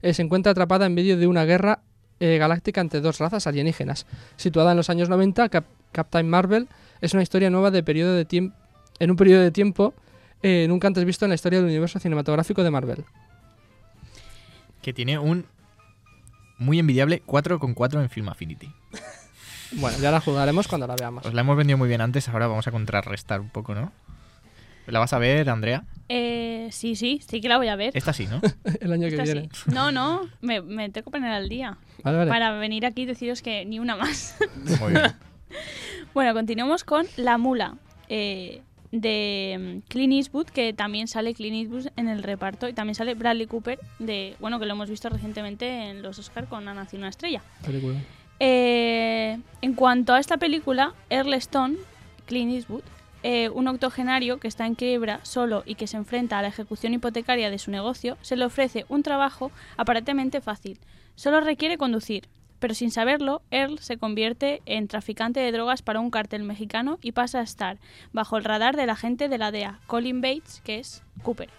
[0.02, 1.82] eh, se encuentra atrapada en medio de una guerra
[2.20, 4.08] eh, galáctica entre dos razas alienígenas.
[4.38, 6.68] Situada en los años 90, Cap- Captain Marvel
[7.02, 8.26] es una historia nueva de periodo de
[9.00, 9.94] en un periodo de tiempo
[10.42, 13.04] eh, nunca antes visto en la historia del universo cinematográfico de Marvel.
[14.82, 15.46] Que tiene un
[16.58, 18.72] muy envidiable 4,4 en Film Affinity.
[19.74, 21.26] Bueno, ya la jugaremos cuando la veamos.
[21.26, 23.94] Os la hemos vendido muy bien antes, ahora vamos a contrarrestar un poco, ¿no?
[24.86, 25.86] ¿La vas a ver, Andrea?
[26.10, 27.96] Eh, sí, sí, sí que la voy a ver.
[27.96, 28.42] Esta sí, ¿no?
[28.82, 29.50] El año que viene.
[29.54, 29.72] sí.
[29.72, 31.78] No, no, me, me tengo que poner al día.
[32.04, 32.30] Vale, vale.
[32.30, 34.36] Para venir aquí y deciros que ni una más.
[34.82, 35.04] Muy bien.
[36.14, 37.78] Bueno, continuamos con La Mula
[38.10, 38.62] eh,
[38.92, 43.16] de mm, Clint Eastwood, que también sale Clint Eastwood en el reparto y también sale
[43.16, 47.00] Bradley Cooper, de bueno que lo hemos visto recientemente en los Oscar con Ha nacido
[47.00, 47.42] una estrella.
[47.66, 48.00] Película.
[48.40, 51.78] Eh, en cuanto a esta película, Earl Stone,
[52.26, 52.84] Clint Eastwood,
[53.24, 56.94] eh, un octogenario que está en quiebra solo y que se enfrenta a la ejecución
[56.94, 60.80] hipotecaria de su negocio, se le ofrece un trabajo aparentemente fácil.
[61.16, 62.28] Solo requiere conducir.
[62.62, 67.12] Pero sin saberlo, Earl se convierte en traficante de drogas para un cártel mexicano y
[67.12, 67.78] pasa a estar
[68.14, 71.50] bajo el radar del agente de la DEA, Colin Bates, que es Cooper.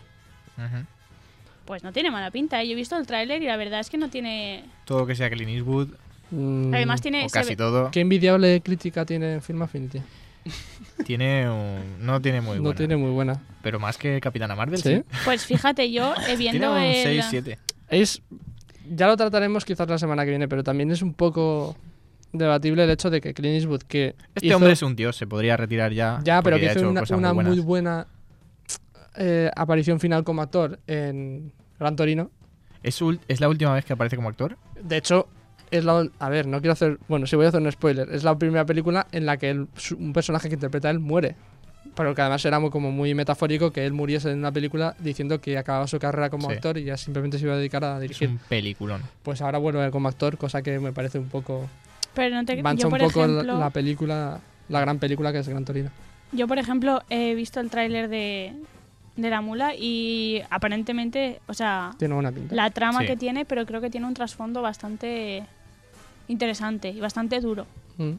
[1.66, 2.66] Pues no tiene mala pinta, ¿eh?
[2.66, 4.64] yo he visto el tráiler y la verdad es que no tiene...
[4.84, 5.88] Todo lo que sea Clint Eastwood,
[6.34, 7.26] Mm, Además tiene...
[7.26, 10.00] o casi ve- todo, Qué envidiable crítica tiene Film Affinity.
[11.04, 12.76] tiene un- no tiene muy no buena.
[12.78, 13.38] tiene muy buena.
[13.60, 14.96] Pero más que Capitana Marvel, ¿Sí?
[14.96, 15.04] sí.
[15.26, 17.20] Pues fíjate, yo eh, Tiene viendo un el...
[17.22, 17.58] 6-7.
[17.90, 18.22] Es.
[18.94, 21.76] Ya lo trataremos quizás la semana que viene, pero también es un poco
[22.32, 24.14] debatible el hecho de que Clint Eastwood, que.
[24.34, 26.20] Este hizo- hombre es un dios, se podría retirar ya.
[26.24, 28.06] Ya, pero que hizo una, muy buena
[29.16, 32.30] eh, aparición final como actor en Gran Torino.
[32.82, 34.56] ¿Es, ¿Es la última vez que aparece como actor?
[34.82, 35.28] De hecho,
[35.70, 36.06] es la.
[36.18, 36.98] A ver, no quiero hacer.
[37.08, 38.08] Bueno, si voy a hacer un spoiler.
[38.12, 41.36] Es la primera película en la que un personaje que interpreta él muere.
[41.94, 45.40] Pero que además era muy, como muy metafórico que él muriese en una película diciendo
[45.40, 46.54] que acababa su carrera como Sí.
[46.54, 48.28] actor y ya simplemente se iba a dedicar a Es dirigir.
[48.28, 49.02] un peliculón.
[49.22, 51.68] Pues ahora vuelve como actor, cosa que me parece un poco.
[52.14, 54.40] Pero no te Mancha yo un por poco la- ejemplo, la película.
[54.68, 55.90] La gran película que es Gran Torino.
[56.32, 58.54] yo por ejemplo he visto el tráiler de,
[59.16, 62.54] de la mula y aparentemente, o sea, Tiene buena pinta.
[62.54, 63.06] la trama Sí.
[63.06, 65.44] que tiene, pero creo que tiene un trasfondo bastante
[66.28, 67.66] interesante y bastante duro.
[67.98, 68.12] Mm.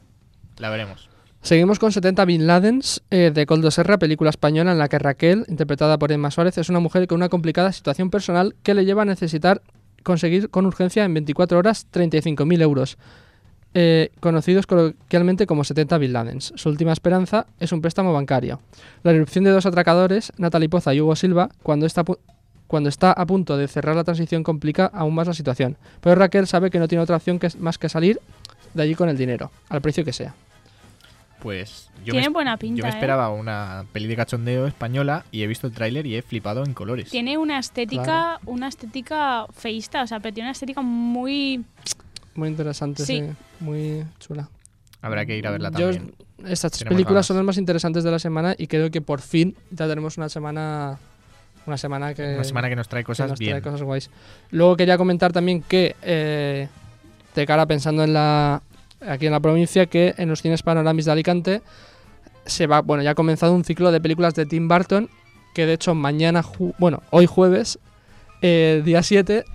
[0.58, 1.10] La veremos.
[1.44, 5.44] Seguimos con 70 Bin Ladens eh, de Coldo Serra, película española en la que Raquel,
[5.50, 9.02] interpretada por Emma Suárez, es una mujer con una complicada situación personal que le lleva
[9.02, 9.62] a necesitar
[10.04, 12.98] conseguir con urgencia en 24 horas 35.000 euros,
[13.74, 16.54] eh, conocidos coloquialmente como 70 Bin Ladens.
[16.56, 18.62] Su última esperanza es un préstamo bancario.
[19.04, 22.06] La irrupción de dos atracadores, Natalie Poza y Hugo Silva, cuando está,
[22.68, 25.76] cuando está a punto de cerrar la transición complica aún más la situación.
[26.00, 28.22] Pero Raquel sabe que no tiene otra opción que, más que salir
[28.74, 30.34] de allí con el dinero, al precio que sea.
[31.44, 32.78] Pues yo tiene me, buena pinta.
[32.80, 32.94] yo me ¿eh?
[32.94, 36.74] esperaba una peli de cachondeo española y he visto el tráiler y he flipado en
[36.74, 37.10] colores.
[37.12, 38.40] Tiene una estética, Claro.
[38.46, 41.64] una estética feísta, o sea, pero tiene una estética muy
[42.36, 43.20] Muy interesante, sí.
[43.20, 43.30] Sí.
[43.60, 44.48] Muy chula.
[45.02, 46.16] Habrá que ir a verla Yo- también.
[46.48, 47.26] estas Tenemos películas ganas.
[47.28, 50.30] son las más interesantes de la semana y creo que por fin ya tenemos una
[50.30, 50.98] semana.
[51.66, 52.36] Una semana que.
[52.36, 53.62] Una semana que nos trae que cosas nos trae bien.
[53.62, 54.10] cosas guays.
[54.52, 55.96] Luego quería comentar también que.
[56.02, 56.68] eh,
[57.36, 58.62] de cara pensando en la.
[59.08, 61.62] Aquí en la provincia, que en los cines Panoramis de Alicante
[62.46, 62.82] se va.
[62.82, 65.10] Bueno, ya ha comenzado un ciclo de películas de Tim Burton.
[65.54, 66.44] Que de hecho mañana.
[66.80, 67.78] bueno, hoy jueves,
[68.42, 69.46] eh, día 7,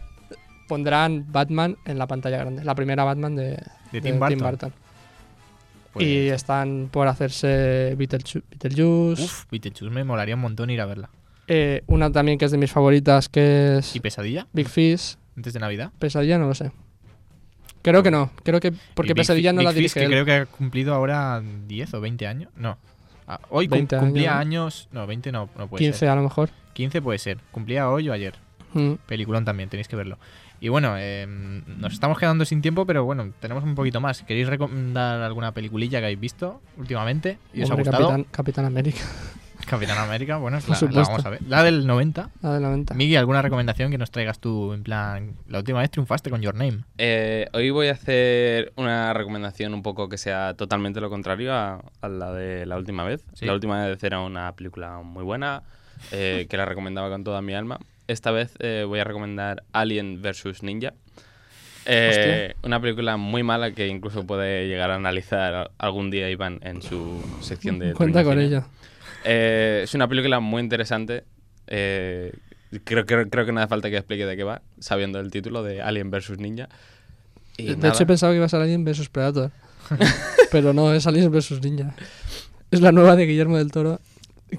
[0.69, 2.63] pondrán Batman en la pantalla grande.
[2.65, 4.73] La primera Batman de, De Tim Burton.
[5.93, 9.23] Pues, y están por hacerse Beetleju- Beetlejuice.
[9.25, 11.11] Uf, Beetlejuice me molaría un montón ir a verla.
[11.49, 14.47] Eh, una también que es de mis favoritas, que es ¿Y Pesadilla?
[14.53, 15.17] Big Fish.
[15.37, 15.91] Antes de Navidad.
[15.99, 16.71] Pesadilla no lo sé.
[17.91, 18.31] Creo que no.
[18.43, 20.11] Creo que porque Pesadilla no Big la Fish, dirige que él.
[20.11, 22.51] creo que ha cumplido ahora 10 o 20 años.
[22.57, 22.77] No.
[23.27, 24.89] Ah, hoy cum- 20 cumplía años.
[24.93, 26.09] No, 20 no, no puede 15 ser.
[26.11, 26.51] a lo mejor.
[26.75, 27.39] 15 puede ser.
[27.51, 28.35] Cumplía hoy o ayer.
[28.75, 28.93] Mm.
[29.07, 30.19] Peliculón también, tenéis que verlo.
[30.61, 31.25] Y bueno, eh,
[31.67, 34.23] nos estamos quedando sin tiempo, pero bueno, tenemos un poquito más.
[34.23, 38.09] ¿Queréis recomendar alguna peliculilla que hayáis visto últimamente y os ha gustado?
[38.09, 39.01] Capitán, Capitán América.
[39.69, 41.41] Capitán América, bueno, es la, vamos a ver.
[41.47, 42.31] La del 90.
[42.43, 42.95] La de la venta.
[42.95, 44.73] Miguel, ¿alguna recomendación que nos traigas tú?
[44.73, 46.85] En plan, la última vez triunfaste con Your Name.
[46.97, 51.83] Eh, hoy voy a hacer una recomendación un poco que sea totalmente lo contrario a,
[52.01, 53.25] a la de la última vez.
[53.35, 53.47] Sí.
[53.47, 55.63] La última vez era una película muy buena,
[56.13, 57.79] eh, que la recomendaba con toda mi alma.
[58.07, 60.63] Esta vez eh, voy a recomendar Alien vs.
[60.63, 60.95] Ninja.
[61.91, 66.83] Eh, una película muy mala que incluso puede llegar a analizar algún día Iván en
[66.83, 68.67] su sección de Cuenta con ella.
[69.31, 71.25] Eh, es una película muy interesante.
[71.67, 72.33] eh,
[72.85, 75.63] creo, creo, creo que no hace falta que explique de qué va, sabiendo el título
[75.63, 76.39] de Alien vs.
[76.39, 76.69] Ninja.
[77.57, 77.89] Y de nada.
[77.91, 79.51] hecho, he pensado que iba a ser Alien vs Predator.
[80.51, 81.95] Pero no, es Alien vs Ninja.
[82.71, 84.01] Es la nueva de Guillermo del Toro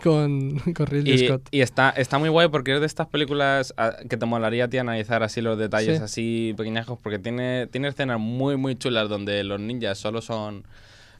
[0.03, 1.47] con, con Ridley Y, Scott.
[1.51, 4.67] y está, está muy guay porque es de estas películas ah, que te molaría a
[4.67, 6.03] ti analizar así los detalles Sí.
[6.03, 10.63] así pequeñajos porque tiene, tiene escenas muy muy chulas donde los ninjas solo son...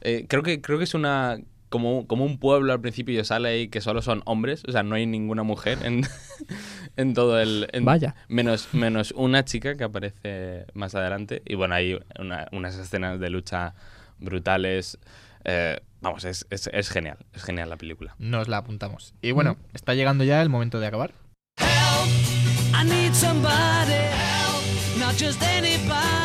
[0.02, 1.38] eh, creo, que, creo que es una...
[1.70, 4.82] Como, como un pueblo al principio y sale ahí que solo son hombres, o sea,
[4.82, 6.02] no hay ninguna mujer en,
[6.96, 7.68] en todo el...
[7.72, 8.14] en- Vaya.
[8.28, 11.42] Menos, menos una chica que aparece más adelante.
[11.46, 13.74] Y bueno, hay una- unas escenas de lucha
[14.18, 14.98] brutales.
[15.44, 18.14] eh, vamos, es, es, es genial, es genial la película.
[18.18, 19.14] Nos la apuntamos.
[19.22, 21.12] Y bueno, está llegando ya el momento de acabar.
[21.60, 26.19] I need somebody help, not just anybody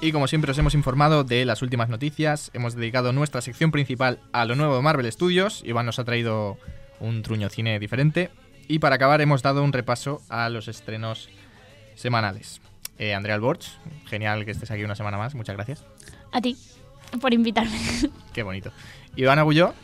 [0.00, 4.20] Y como siempre os hemos informado de las últimas noticias, hemos dedicado nuestra sección principal
[4.32, 5.62] a lo nuevo de Marvel Studios.
[5.64, 6.56] Iván nos ha traído
[7.00, 8.30] un truño cine diferente.
[8.68, 11.28] Y para acabar hemos dado un repaso a los estrenos
[11.96, 12.60] semanales.
[12.98, 13.66] Eh, Andrea Alborch,
[14.06, 15.84] genial que estés aquí una semana más, muchas gracias.
[16.30, 16.56] A ti,
[17.20, 17.78] por invitarme.
[18.32, 18.70] Qué bonito.
[19.16, 19.74] Iván Agulló,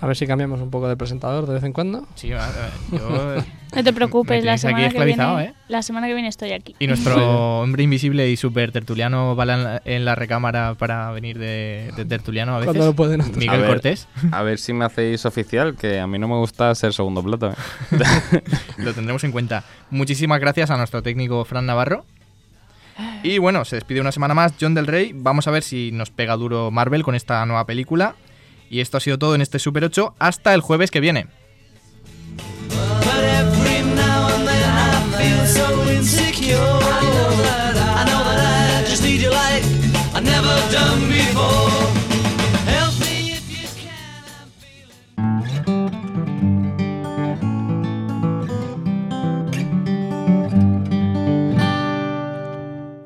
[0.00, 2.06] A ver si cambiamos un poco de presentador de vez en cuando.
[2.14, 2.38] sí, yo...
[3.74, 5.54] No te preocupes, la semana, que viene, ¿eh?
[5.68, 6.74] la semana que viene estoy aquí.
[6.78, 11.38] Y nuestro hombre invisible y super tertuliano va en la, en la recámara para venir
[11.38, 12.68] de, de tertuliano a veces.
[12.68, 13.36] Cuando lo pueden otros.
[13.36, 13.68] A Miguel ver.
[13.68, 17.22] Cortés, A ver si me hacéis oficial, que a mí no me gusta ser segundo
[17.22, 17.50] plato.
[17.50, 17.54] ¿eh?
[18.78, 19.64] lo tendremos en cuenta.
[19.90, 22.06] Muchísimas gracias a nuestro técnico Fran Navarro.
[23.22, 25.12] Y bueno, se despide una semana más John del Rey.
[25.14, 28.14] Vamos a ver si nos pega duro Marvel con esta nueva película.
[28.70, 30.14] Y esto ha sido todo en este Super 8.
[30.18, 31.26] Hasta el jueves que viene.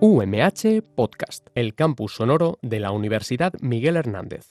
[0.04, 4.50] UMH Podcast, el campus sonoro de la Universidad Miguel Hernández.